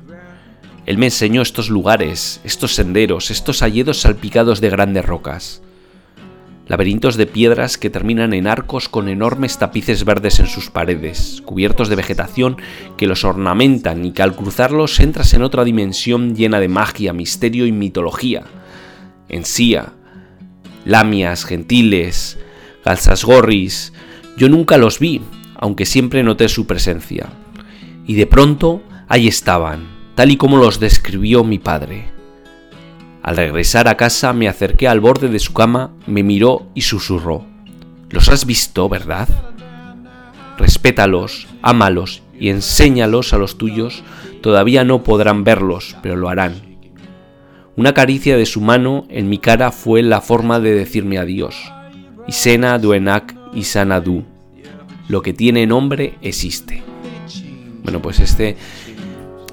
Él 0.84 0.98
me 0.98 1.06
enseñó 1.06 1.40
estos 1.40 1.70
lugares, 1.70 2.42
estos 2.44 2.74
senderos, 2.74 3.30
estos 3.30 3.62
alledos 3.62 3.98
salpicados 4.02 4.60
de 4.60 4.68
grandes 4.68 5.06
rocas 5.06 5.62
laberintos 6.68 7.16
de 7.16 7.26
piedras 7.26 7.76
que 7.76 7.90
terminan 7.90 8.32
en 8.32 8.46
arcos 8.46 8.88
con 8.88 9.08
enormes 9.08 9.58
tapices 9.58 10.04
verdes 10.04 10.40
en 10.40 10.46
sus 10.46 10.70
paredes, 10.70 11.42
cubiertos 11.44 11.88
de 11.88 11.96
vegetación 11.96 12.56
que 12.96 13.06
los 13.06 13.24
ornamentan 13.24 14.04
y 14.04 14.12
que 14.12 14.22
al 14.22 14.36
cruzarlos 14.36 15.00
entras 15.00 15.34
en 15.34 15.42
otra 15.42 15.64
dimensión 15.64 16.34
llena 16.34 16.60
de 16.60 16.68
magia, 16.68 17.12
misterio 17.12 17.66
y 17.66 17.72
mitología. 17.72 18.44
Ensía, 19.28 19.92
lamias, 20.84 21.44
gentiles, 21.44 22.38
galsasgorris, 22.84 23.92
yo 24.36 24.48
nunca 24.48 24.78
los 24.78 24.98
vi, 24.98 25.20
aunque 25.56 25.86
siempre 25.86 26.22
noté 26.22 26.48
su 26.48 26.66
presencia. 26.66 27.28
Y 28.06 28.14
de 28.14 28.26
pronto 28.26 28.82
ahí 29.08 29.28
estaban, 29.28 29.86
tal 30.14 30.30
y 30.30 30.36
como 30.36 30.56
los 30.56 30.80
describió 30.80 31.44
mi 31.44 31.58
padre 31.58 32.11
al 33.22 33.36
regresar 33.36 33.86
a 33.86 33.96
casa 33.96 34.32
me 34.32 34.48
acerqué 34.48 34.88
al 34.88 35.00
borde 35.00 35.28
de 35.28 35.38
su 35.38 35.52
cama, 35.52 35.92
me 36.06 36.22
miró 36.22 36.66
y 36.74 36.82
susurró. 36.82 37.44
¿Los 38.10 38.28
has 38.28 38.46
visto, 38.46 38.88
verdad? 38.88 39.28
Respétalos, 40.58 41.46
ámalos 41.62 42.22
y 42.38 42.50
enséñalos 42.50 43.32
a 43.32 43.38
los 43.38 43.58
tuyos. 43.58 44.02
Todavía 44.42 44.84
no 44.84 45.04
podrán 45.04 45.44
verlos, 45.44 45.96
pero 46.02 46.16
lo 46.16 46.28
harán. 46.28 46.72
Una 47.76 47.94
caricia 47.94 48.36
de 48.36 48.44
su 48.44 48.60
mano 48.60 49.06
en 49.08 49.28
mi 49.28 49.38
cara 49.38 49.70
fue 49.70 50.02
la 50.02 50.20
forma 50.20 50.60
de 50.60 50.74
decirme 50.74 51.18
adiós. 51.18 51.54
Isena 52.26 52.78
duenak 52.78 53.34
isanadu. 53.54 54.24
Lo 55.08 55.22
que 55.22 55.32
tiene 55.32 55.66
nombre 55.66 56.14
existe. 56.22 56.82
Bueno, 57.82 58.02
pues 58.02 58.20
este 58.20 58.56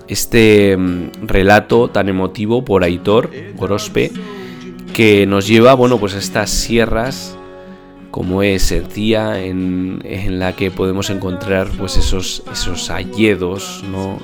este 0.10 0.76
mm, 0.76 1.28
relato 1.28 1.88
tan 1.90 2.10
emotivo 2.10 2.66
por 2.66 2.84
Aitor 2.84 3.32
Gorospe 3.56 4.12
que 4.94 5.26
nos 5.26 5.48
lleva, 5.48 5.76
bueno, 5.76 6.00
pues 6.00 6.16
a 6.16 6.18
estas 6.18 6.50
sierras 6.50 7.38
como 8.12 8.42
es 8.42 8.64
sencilla 8.64 9.40
en, 9.40 10.02
la 10.40 10.56
que 10.56 10.72
podemos 10.72 11.10
encontrar 11.12 11.68
pues 11.78 11.96
esos, 11.96 12.44
esos 12.52 12.90
alledos, 12.90 13.84
¿no? 13.90 14.18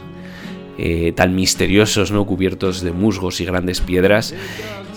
Eh, 0.77 1.13
tan 1.15 1.35
misteriosos, 1.35 2.11
¿no? 2.11 2.25
cubiertos 2.25 2.81
de 2.81 2.91
musgos 2.91 3.39
y 3.39 3.45
grandes 3.45 3.79
piedras. 3.79 4.33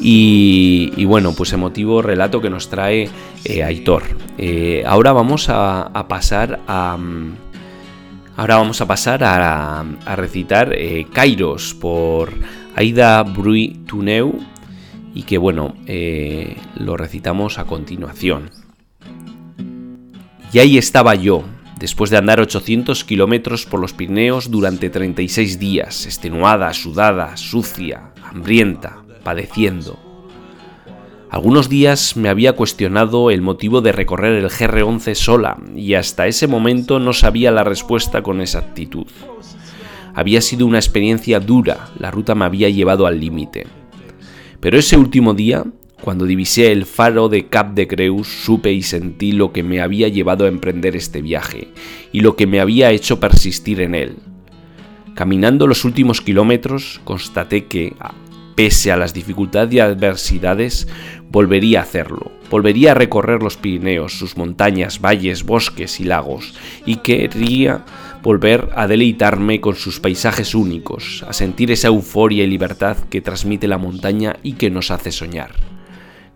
Y, 0.01 1.05
bueno, 1.05 1.35
pues 1.37 1.53
emotivo 1.53 2.03
relato 2.03 2.41
que 2.41 2.51
nos 2.51 2.69
trae 2.69 3.09
eh, 3.45 3.63
Aitor. 3.63 4.05
Eh, 4.39 4.85
ahora 4.87 5.13
vamos 5.13 5.49
a, 5.49 5.83
a 5.83 6.09
pasar 6.09 6.61
a, 6.67 6.97
mm, 6.97 7.35
Ahora 8.39 8.59
vamos 8.59 8.81
a 8.81 8.87
pasar 8.87 9.25
a, 9.25 9.85
recitar 10.15 10.73
eh, 10.73 11.09
Kairos 11.13 11.75
por 11.75 12.33
Aida 12.77 13.21
Brui 13.25 13.81
Tuneu 13.85 14.39
y 15.13 15.25
que 15.25 15.39
bueno, 15.39 15.75
eh, 15.87 16.57
lo 16.77 16.97
recitamos 16.97 17.59
a 17.59 17.65
continuación. 17.65 18.53
Y 20.53 20.61
ahí 20.61 20.79
estaba 20.79 21.17
yo, 21.17 21.43
después 21.81 22.11
de 22.13 22.19
andar 22.19 22.39
800 22.39 23.03
kilómetros 23.03 23.67
por 23.67 23.81
los 23.81 23.93
Pirineos 23.93 24.53
durante 24.53 24.89
36 24.89 25.59
días, 25.59 26.07
extenuada, 26.07 26.73
sudada, 26.75 27.37
sucia, 27.37 28.13
hambrienta, 28.23 29.03
padeciendo. 29.25 30.08
Algunos 31.31 31.69
días 31.69 32.17
me 32.17 32.31
había 32.31 32.55
cuestionado 32.55 33.31
el 33.31 33.43
motivo 33.43 33.83
de 33.83 33.93
recorrer 33.93 34.33
el 34.43 34.49
GR11 34.49 35.15
sola 35.15 35.59
y 35.77 35.93
hasta 35.95 36.27
ese 36.27 36.47
momento 36.47 36.99
no 37.01 37.13
sabía 37.13 37.51
la 37.51 37.65
respuesta 37.65 38.23
con 38.23 38.41
exactitud. 38.41 39.07
Había 40.15 40.41
sido 40.41 40.67
una 40.67 40.79
experiencia 40.79 41.39
dura, 41.39 41.91
la 41.99 42.11
ruta 42.11 42.35
me 42.35 42.47
había 42.47 42.71
llevado 42.71 43.07
al 43.07 43.21
límite. 43.21 43.67
Pero 44.61 44.79
ese 44.79 44.97
último 44.97 45.35
día, 45.35 45.65
cuando 46.01 46.25
divisé 46.25 46.73
el 46.73 46.87
faro 46.87 47.29
de 47.29 47.49
Cap 47.49 47.75
de 47.75 47.87
Creus, 47.87 48.27
supe 48.27 48.73
y 48.73 48.83
sentí 48.83 49.33
lo 49.33 49.53
que 49.53 49.63
me 49.63 49.83
había 49.83 50.09
llevado 50.09 50.47
a 50.47 50.49
emprender 50.49 50.97
este 50.97 51.21
viaje 51.21 51.69
y 52.11 52.21
lo 52.21 52.37
que 52.37 52.47
me 52.47 52.59
había 52.59 52.91
hecho 52.91 53.21
persistir 53.21 53.83
en 53.83 53.95
él. 53.95 54.17
Caminando 55.15 55.67
los 55.67 55.85
últimos 55.85 56.21
kilómetros, 56.21 57.01
constaté 57.05 57.67
que, 57.67 57.95
pese 58.59 58.91
a 58.91 58.97
las 58.97 59.15
dificultades 59.15 59.73
y 59.73 59.79
adversidades, 59.79 60.89
volvería 61.31 61.81
a 61.81 61.83
hacerlo. 61.83 62.33
Volvería 62.51 62.93
a 62.93 62.95
recorrer 62.95 63.43
los 63.43 63.57
Pirineos, 63.57 64.19
sus 64.19 64.37
montañas, 64.37 65.01
valles, 65.01 65.45
bosques 65.45 66.01
y 66.01 66.05
lagos, 66.05 66.55
y 66.87 66.97
quería 66.97 67.85
volver 68.23 68.71
a 68.75 68.87
deleitarme 68.87 69.61
con 69.61 69.77
sus 69.77 70.01
paisajes 70.01 70.55
únicos, 70.55 71.25
a 71.29 71.33
sentir 71.33 71.71
esa 71.71 71.89
euforia 71.89 72.45
y 72.45 72.47
libertad 72.47 72.97
que 73.11 73.21
transmite 73.21 73.69
la 73.69 73.79
montaña 73.79 74.37
y 74.43 74.55
que 74.55 74.71
nos 74.71 74.91
hace 74.91 75.13
soñar. 75.13 75.53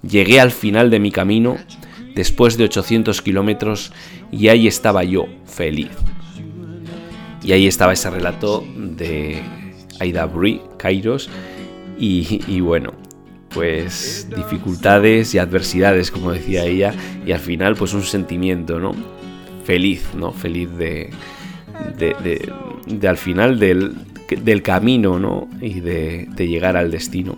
Llegué 0.02 0.40
al 0.40 0.50
final 0.50 0.90
de 0.90 1.00
mi 1.00 1.10
camino, 1.10 1.56
después 2.14 2.56
de 2.56 2.64
800 2.64 3.22
kilómetros, 3.22 3.92
y 4.30 4.48
ahí 4.48 4.66
estaba 4.66 5.04
yo, 5.04 5.26
feliz. 5.46 5.90
Y 7.42 7.52
ahí 7.52 7.66
estaba 7.66 7.92
ese 7.92 8.10
relato 8.10 8.64
de 8.76 9.42
Aida 9.98 10.26
Brie, 10.26 10.60
Kairos, 10.76 11.30
y, 11.98 12.60
bueno, 12.60 12.94
pues 13.54 14.28
dificultades 14.34 15.34
y 15.34 15.38
adversidades, 15.38 16.10
como 16.10 16.32
decía 16.32 16.64
ella, 16.64 16.94
y 17.26 17.32
al 17.32 17.40
final 17.40 17.76
pues 17.76 17.94
un 17.94 18.02
sentimiento, 18.02 18.78
¿no? 18.78 18.94
Feliz, 19.64 20.04
¿no? 20.14 20.32
Feliz 20.32 20.70
de, 20.76 21.10
de, 21.98 23.08
al 23.08 23.16
final 23.16 23.58
del, 23.58 23.94
del, 24.42 24.62
camino, 24.62 25.18
¿no? 25.18 25.48
Y 25.60 25.80
de, 25.80 26.28
llegar 26.36 26.76
al 26.76 26.90
destino. 26.90 27.36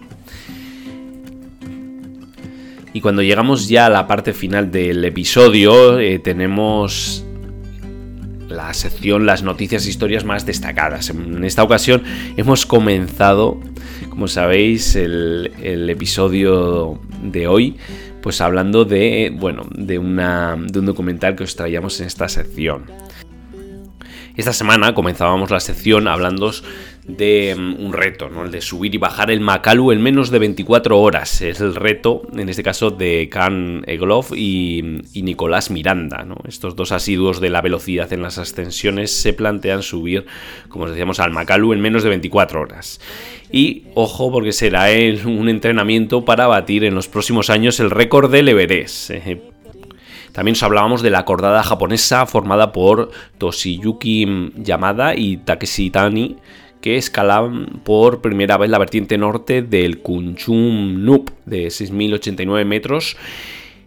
Y 2.92 3.00
cuando 3.00 3.22
llegamos 3.22 3.68
ya 3.68 3.87
a 3.87 3.90
la 3.90 4.07
parte 4.07 4.33
final 4.33 4.70
del 4.70 5.05
episodio, 5.05 5.98
eh, 5.98 6.20
tenemos 6.20 7.24
la 8.48 8.72
sección 8.72 9.27
Las 9.27 9.42
noticias 9.42 9.85
e 9.87 9.90
historias 9.90 10.24
más 10.24 10.46
destacadas. 10.46 11.11
En 11.11 11.44
esta 11.44 11.64
ocasión 11.64 12.05
hemos 12.37 12.66
comenzado 12.66 13.61
como 14.14 14.29
sabéis, 14.29 14.94
el, 14.94 15.90
episodio 15.90 17.00
de 17.20 17.48
hoy, 17.48 17.77
pues 18.22 18.40
hablando 18.40 18.85
de, 18.85 19.33
bueno, 19.35 19.66
de, 19.74 19.98
un 19.98 20.87
documental 20.87 21.35
que 21.35 21.42
os 21.42 21.57
traíamos 21.57 21.98
en 21.98 22.07
esta 22.07 22.29
sección. 22.29 22.85
Esta 24.37 24.53
semana 24.53 24.94
comenzábamos 24.94 25.50
la 25.50 25.59
sección 25.59 26.07
hablando 26.07 26.53
de 27.07 27.55
mm, 27.57 27.85
un 27.85 27.92
reto, 27.92 28.29
¿no? 28.31 28.44
el 28.44 28.50
de 28.50 28.61
subir 28.61 28.94
y 28.94 28.98
bajar 28.98 29.31
el 29.31 29.40
Macalu 29.40 29.92
en 29.92 30.03
menos 30.03 30.31
de 30.31 30.38
24 30.38 31.00
horas. 31.00 31.40
Es 31.40 31.61
el 31.61 31.74
reto, 31.74 32.22
en 32.37 32.48
este 32.48 32.62
caso, 32.62 32.90
de 32.90 33.29
Can 33.31 33.83
Egloff 33.87 34.33
y, 34.35 35.03
y, 35.12 35.22
Nicolás 35.22 35.70
Miranda. 35.70 36.24
¿no? 36.24 36.37
Estos 36.48 36.74
dos 36.74 36.90
asiduos 36.92 37.40
de 37.40 37.50
la 37.50 37.62
velocidad 37.62 38.12
en 38.12 38.22
las 38.22 38.38
ascensiones 38.38 39.12
se 39.12 39.33
plantean 39.33 39.83
subir, 39.83 40.27
como 40.68 40.85
os 40.85 40.90
decíamos, 40.90 41.20
al 41.20 41.31
Macalu 41.31 41.72
en 41.72 41.81
menos 41.81 42.03
de 42.03 42.09
24 42.09 42.61
horas. 42.61 43.00
Y 43.56 43.84
ojo, 43.94 44.32
porque 44.32 44.50
será 44.50 44.86
un 45.24 45.48
entrenamiento 45.48 46.24
para 46.24 46.48
batir 46.48 46.82
en 46.82 46.96
los 46.96 47.06
próximos 47.06 47.50
años 47.50 47.78
el 47.78 47.92
récord 47.92 48.28
del 48.28 48.48
Everest. 48.48 49.12
También 50.32 50.54
os 50.54 50.62
hablábamos 50.64 51.02
de 51.02 51.10
la 51.10 51.24
cordada 51.24 51.62
japonesa 51.62 52.26
formada 52.26 52.72
por 52.72 53.12
Toshiyuki 53.38 54.50
Yamada 54.56 55.14
y 55.14 55.36
Takeshi 55.36 55.90
Tani, 55.90 56.34
que 56.80 56.96
escalan 56.96 57.80
por 57.84 58.20
primera 58.20 58.56
vez 58.56 58.70
la 58.70 58.78
vertiente 58.78 59.18
norte 59.18 59.62
del 59.62 60.00
Kunchum 60.00 61.04
Nup 61.04 61.30
de 61.46 61.68
6.089 61.68 62.64
metros. 62.64 63.16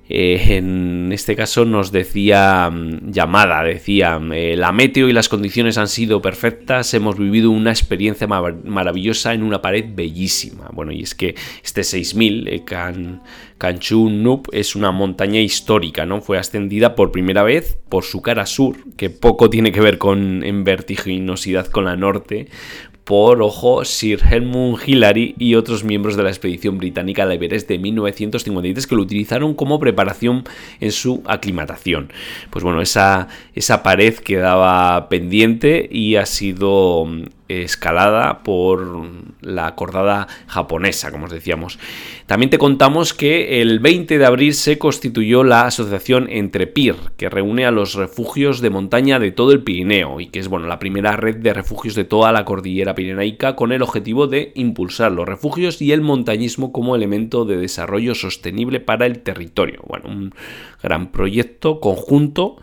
Eh, 0.10 0.58
en 0.58 1.12
este 1.12 1.36
caso 1.36 1.66
nos 1.66 1.92
decía 1.92 2.70
mm, 2.70 3.12
llamada, 3.12 3.64
decía, 3.64 4.20
eh, 4.34 4.56
la 4.58 4.72
meteo 4.72 5.10
y 5.10 5.14
las 5.14 5.30
condiciones 5.30 5.78
han 5.78 5.88
sido 5.88 6.22
perfectas, 6.22 6.94
hemos 6.94 7.18
vivido 7.18 7.52
una 7.52 7.72
experiencia 7.72 8.28
maravillosa 8.28 9.34
en 9.34 9.44
una 9.44 9.62
pared 9.62 9.86
bellísima. 9.94 10.70
Bueno, 10.74 10.92
y 10.92 11.02
es 11.02 11.16
que 11.16 11.36
este 11.64 11.84
6000, 11.84 12.48
eh, 12.48 12.64
Kanchun 13.58 14.24
Nup, 14.24 14.48
es 14.52 14.76
una 14.76 14.92
montaña 14.92 15.42
histórica, 15.42 16.06
¿no? 16.06 16.22
Fue 16.22 16.38
ascendida 16.38 16.96
por 16.96 17.12
primera 17.12 17.44
vez 17.44 17.78
por 17.90 18.04
su 18.04 18.22
cara 18.22 18.46
sur, 18.46 18.78
que 18.96 19.10
poco 19.10 19.50
tiene 19.50 19.72
que 19.72 19.82
ver 19.82 19.98
con 19.98 20.44
en 20.44 20.64
vertiginosidad 20.64 21.68
con 21.68 21.86
la 21.86 21.96
norte, 21.96 22.48
por, 23.08 23.42
ojo, 23.42 23.86
Sir 23.86 24.20
Helmut 24.30 24.82
Hillary 24.86 25.34
y 25.40 25.56
otros 25.56 25.86
miembros 25.86 26.18
de 26.18 26.24
la 26.24 26.30
expedición 26.30 26.78
británica 26.78 27.24
al 27.24 27.32
Everest 27.32 27.70
de 27.70 27.80
1953 27.80 28.86
que 28.86 28.96
lo 28.96 29.02
utilizaron 29.02 29.54
como 29.54 29.80
preparación 29.80 30.44
en 30.82 30.92
su 30.92 31.24
aclimatación. 31.26 32.12
Pues 32.50 32.66
bueno, 32.66 32.82
esa, 32.82 33.30
esa 33.56 33.82
pared 33.82 34.14
quedaba 34.16 35.08
pendiente 35.08 35.88
y 35.90 36.18
ha 36.18 36.26
sido 36.26 37.08
escalada 37.48 38.44
por 38.44 39.08
la 39.42 39.68
acordada 39.68 40.28
japonesa, 40.48 41.12
como 41.12 41.26
os 41.26 41.32
decíamos. 41.32 41.80
También 42.26 42.50
te 42.50 42.58
contamos 42.58 43.14
que 43.14 43.62
el 43.62 43.80
20 43.80 44.18
de 44.18 44.26
abril 44.26 44.54
se 44.54 44.78
constituyó 44.78 45.44
la 45.44 45.66
asociación 45.66 46.28
Entre 46.30 46.68
Pir, 46.68 46.96
que 47.18 47.30
reúne 47.30 47.66
a 47.66 47.72
los 47.72 47.96
refugios 47.96 48.62
de 48.62 48.70
montaña 48.70 49.20
de 49.20 49.32
todo 49.32 49.52
el 49.52 49.64
Pirineo 49.64 50.20
y 50.20 50.28
que 50.28 50.40
es 50.40 50.48
bueno, 50.48 50.68
la 50.68 50.80
primera 50.80 51.16
red 51.16 51.38
de 51.38 51.54
refugios 51.54 51.96
de 51.96 52.04
toda 52.04 52.32
la 52.32 52.46
cordillera 52.46 52.96
pirenaica 52.96 53.56
con 53.56 53.72
el 53.72 53.82
objetivo 53.82 54.28
de 54.28 54.52
impulsar 54.56 55.12
los 55.12 55.28
refugios 55.28 55.82
y 55.82 55.92
el 55.92 56.02
montañismo 56.02 56.72
como 56.72 56.96
elemento 56.96 57.46
de 57.46 57.58
desarrollo 57.58 58.16
sostenible 58.16 58.80
para 58.80 59.06
el 59.06 59.20
territorio. 59.20 59.82
Bueno, 59.88 60.10
un 60.10 60.34
gran 60.82 61.12
proyecto 61.12 61.80
conjunto 61.80 62.58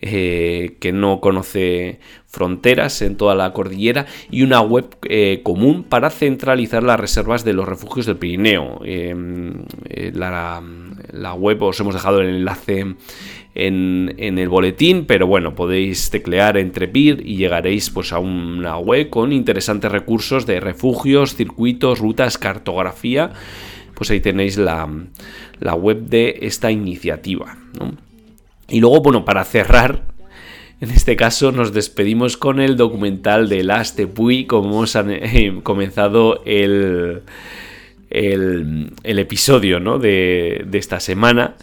eh, 0.00 0.76
que 0.78 0.92
no 0.92 1.20
conoce 1.20 1.98
fronteras 2.28 3.02
en 3.02 3.16
toda 3.16 3.34
la 3.34 3.52
cordillera 3.52 4.06
y 4.30 4.42
una 4.42 4.60
web 4.60 4.96
eh, 5.08 5.40
común 5.42 5.82
para 5.82 6.10
centralizar 6.10 6.84
las 6.84 7.00
reservas 7.00 7.44
de 7.44 7.52
los 7.52 7.66
refugios 7.66 8.06
del 8.06 8.16
Pirineo. 8.16 8.80
Em, 8.84 9.64
eh, 9.88 10.12
la, 10.14 10.62
web 11.34 11.62
os 11.62 11.80
hemos 11.80 11.94
dejado 11.94 12.20
el 12.20 12.28
enlace 12.28 12.94
en, 13.56 14.14
el 14.18 14.48
boletín, 14.48 15.04
pero 15.04 15.26
bueno, 15.26 15.56
podéis 15.56 16.10
teclear 16.10 16.58
entre 16.58 16.86
PIR 16.86 17.26
y 17.26 17.36
llegaréis 17.36 17.90
pues, 17.90 18.12
a 18.12 18.20
una 18.20 18.78
web 18.78 19.10
con 19.10 19.32
interesantes 19.32 19.90
recursos 19.90 20.46
de 20.46 20.60
refugios, 20.60 21.34
circuitos, 21.34 21.98
rutas, 21.98 22.38
cartografía. 22.38 23.32
Pues 23.94 24.12
ahí 24.12 24.20
tenéis 24.20 24.58
la, 24.58 24.86
web 25.74 26.02
de 26.02 26.38
esta 26.42 26.70
iniciativa. 26.70 27.56
Y 28.68 28.80
luego, 28.80 29.00
bueno, 29.00 29.24
para 29.24 29.44
cerrar, 29.44 30.02
en 30.80 30.90
este 30.90 31.16
caso 31.16 31.50
nos 31.52 31.72
despedimas 31.72 32.36
con 32.36 32.60
el 32.60 32.76
documental 32.76 33.48
de 33.48 33.64
Last 33.64 34.00
Puy, 34.00 34.44
como 34.44 34.68
hemos 34.68 34.94
eh, 34.94 35.58
comenzado 35.62 36.42
el, 36.44 37.22
el, 38.10 38.92
episodio 39.04 39.80
¿no? 39.80 39.98
de, 39.98 40.66
esta 40.72 41.00
semana. 41.00 41.56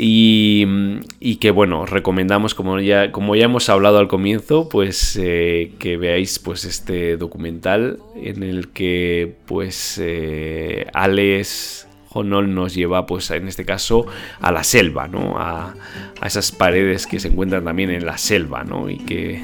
Y, 0.00 1.36
que 1.40 1.50
bueno, 1.50 1.80
os 1.80 1.90
recomendamos, 1.90 2.54
como 2.54 2.78
ya, 2.78 3.10
como 3.10 3.34
ya 3.34 3.46
hemos 3.46 3.68
hablado 3.68 3.98
al 3.98 4.06
comienzo, 4.06 4.68
pues 4.68 5.18
eh, 5.20 5.72
que 5.80 5.96
veáis 5.96 6.38
pues 6.38 6.64
este 6.64 7.16
documental 7.16 7.98
en 8.14 8.44
el 8.44 8.68
que 8.68 9.34
pues 9.46 9.98
eh, 10.00 10.86
Alex 10.92 11.87
Honol 12.18 12.54
nos 12.54 12.74
lleva, 12.74 13.06
pues 13.06 13.30
en 13.30 13.48
este 13.48 13.64
caso, 13.64 14.06
a 14.40 14.52
la 14.52 14.64
selva, 14.64 15.08
¿no? 15.08 15.36
A, 15.38 15.74
esas 16.24 16.50
paredes 16.50 17.06
que 17.06 17.20
se 17.20 17.28
encuentran 17.28 17.64
también 17.64 17.90
en 17.90 18.04
la 18.04 18.18
selva, 18.18 18.64
¿no? 18.64 18.90
Y 18.90 18.98
que 18.98 19.40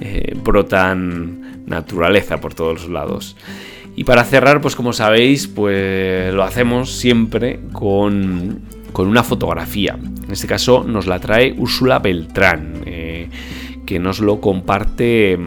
eh, 0.00 0.34
brotan 0.42 1.64
naturaleza 1.66 2.40
por 2.40 2.54
todos 2.54 2.82
los 2.82 2.90
lados. 2.90 3.36
Y 3.96 4.04
para 4.04 4.24
cerrar, 4.24 4.60
pues 4.60 4.74
como 4.74 4.92
sabéis, 4.92 5.46
pues 5.46 6.34
lo 6.34 6.42
hacemos 6.42 6.90
siempre 6.90 7.60
con, 7.72 8.62
con 8.92 9.06
una 9.06 9.22
fotografía. 9.22 9.96
En 9.96 10.32
este 10.32 10.48
caso 10.48 10.84
nos 10.84 11.06
la 11.06 11.20
trae 11.20 11.54
Úrsula 11.56 12.00
Beltrán. 12.00 12.82
Eh, 12.86 13.28
que 13.84 13.98
nos 13.98 14.20
lo 14.20 14.40
comparte 14.40 15.38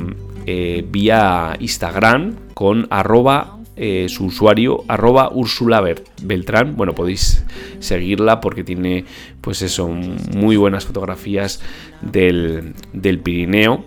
eh, 0.45 0.85
vía 0.89 1.55
Instagram 1.59 2.35
con 2.53 2.87
arroba 2.89 3.56
eh, 3.77 4.07
su 4.09 4.25
usuario 4.25 4.83
arroba 4.87 5.29
Úrsula 5.31 5.83
Beltrán. 6.21 6.75
Bueno, 6.75 6.93
podéis 6.95 7.45
seguirla 7.79 8.41
porque 8.41 8.63
tiene 8.63 9.05
pues 9.41 9.61
eso, 9.61 9.87
muy 9.87 10.57
buenas 10.57 10.85
fotografías 10.85 11.61
del, 12.01 12.73
del 12.93 13.19
Pirineo. 13.19 13.85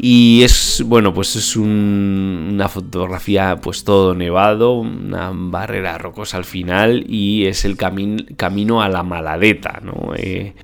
Y 0.00 0.42
es, 0.44 0.84
bueno, 0.86 1.12
pues 1.12 1.34
es 1.34 1.56
una 1.56 2.68
fotografía 2.68 3.56
pues 3.60 3.82
todo 3.82 4.14
nevado, 4.14 4.74
una 4.74 5.32
barrera 5.34 5.98
rocosa 5.98 6.36
al 6.36 6.44
final 6.44 7.04
y 7.08 7.46
es 7.46 7.64
el 7.64 7.76
camino 7.76 8.80
a 8.80 8.88
la 8.88 9.02
maladeta, 9.02 9.80
¿no? 9.82 10.14
Eh, 10.16 10.54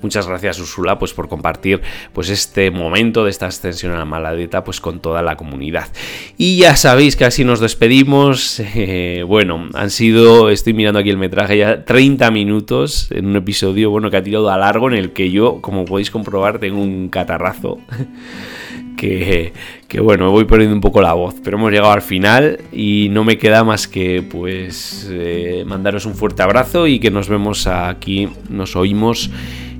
muchas 0.00 0.26
gracias 0.26 0.58
Úrsula 0.58 0.98
pues 0.98 1.12
por 1.12 1.28
compartir 1.28 1.80
pues 2.12 2.28
este 2.28 2.70
momento 2.70 3.24
de 3.24 3.30
esta 3.30 3.46
ascensión 3.46 3.92
a 3.92 3.98
la 3.98 4.04
maladeta 4.04 4.64
pues 4.64 4.80
con 4.80 5.00
toda 5.00 5.22
la 5.22 5.36
comunidad. 5.36 5.88
Y 6.36 6.58
ya 6.58 6.76
sabéis 6.76 7.16
que 7.16 7.24
así 7.24 7.44
nos 7.44 7.60
despedimos. 7.60 8.62
Eh, 8.76 9.24
bueno 9.26 9.68
han 9.72 9.90
sido 9.90 10.50
estoy 10.50 10.74
mirando 10.74 10.98
aquí 10.98 11.08
el 11.08 11.16
metraje 11.16 11.56
ya 11.56 11.84
30 11.84 12.30
minutos 12.32 13.08
en 13.12 13.26
un 13.26 13.36
episodio 13.36 13.88
bueno 13.88 14.10
que 14.10 14.16
ha 14.16 14.22
tirado 14.22 14.50
a 14.50 14.58
largo 14.58 14.88
en 14.88 14.94
el 14.94 15.12
que 15.12 15.30
yo 15.30 15.60
como 15.60 15.84
podéis 15.84 16.10
comprobar 16.10 16.58
tengo 16.58 16.82
un 16.82 17.08
catarrazo 17.08 17.78
que, 18.96 19.52
bueno, 20.00 20.30
voy 20.30 20.44
poniendo 20.44 20.74
un 20.74 20.80
poco 20.80 21.02
la 21.02 21.12
voz, 21.12 21.36
pero 21.42 21.56
hemos 21.56 21.70
llegado 21.70 21.92
al 21.92 22.02
final 22.02 22.58
y 22.72 23.08
no 23.10 23.24
me 23.24 23.38
queda 23.38 23.64
más 23.64 23.86
que 23.88 24.22
pues 24.22 25.08
eh, 25.10 25.64
mandaros 25.66 26.06
un 26.06 26.14
fuerte 26.14 26.42
abrazo 26.42 26.86
y 26.86 26.98
que 26.98 27.10
nos 27.10 27.28
vemos 27.28 27.66
aquí, 27.66 28.28
nos 28.48 28.76
oímos 28.76 29.30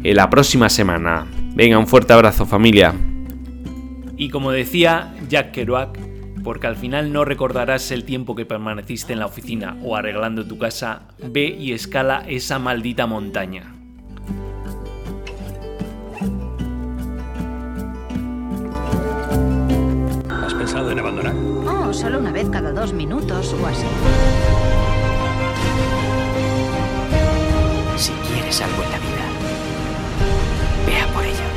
en 0.02 0.16
la 0.16 0.30
próxima 0.30 0.68
semana. 0.68 1.26
Venga, 1.54 1.78
un 1.78 1.86
fuerte 1.86 2.12
abrazo 2.12 2.46
familia. 2.46 2.94
Y 4.16 4.28
como 4.28 4.52
decía 4.52 5.14
Jack 5.28 5.52
Kerouac, 5.52 5.98
porque 6.44 6.66
al 6.66 6.76
final 6.76 7.12
no 7.12 7.24
recordarás 7.24 7.90
el 7.90 8.04
tiempo 8.04 8.36
que 8.36 8.44
permaneciste 8.44 9.14
en 9.14 9.18
la 9.18 9.26
oficina 9.26 9.76
o 9.82 9.96
arreglando 9.96 10.46
tu 10.46 10.58
casa, 10.58 11.08
ve 11.18 11.56
y 11.58 11.72
escala 11.72 12.24
esa 12.28 12.58
maldita 12.58 13.06
montaña. 13.06 13.74
pensado 20.74 20.90
en 20.90 20.98
abandonar? 20.98 21.34
Oh, 21.68 21.92
solo 21.92 22.18
una 22.18 22.32
vez 22.32 22.48
cada 22.50 22.72
dos 22.72 22.92
minutos 22.92 23.54
o 23.54 23.66
así. 23.66 23.86
Si 27.96 28.12
quieres 28.26 28.60
algo 28.60 28.82
en 28.82 28.90
la 28.90 28.98
vida, 28.98 29.24
vea 30.84 31.06
por 31.14 31.24
ello. 31.24 31.53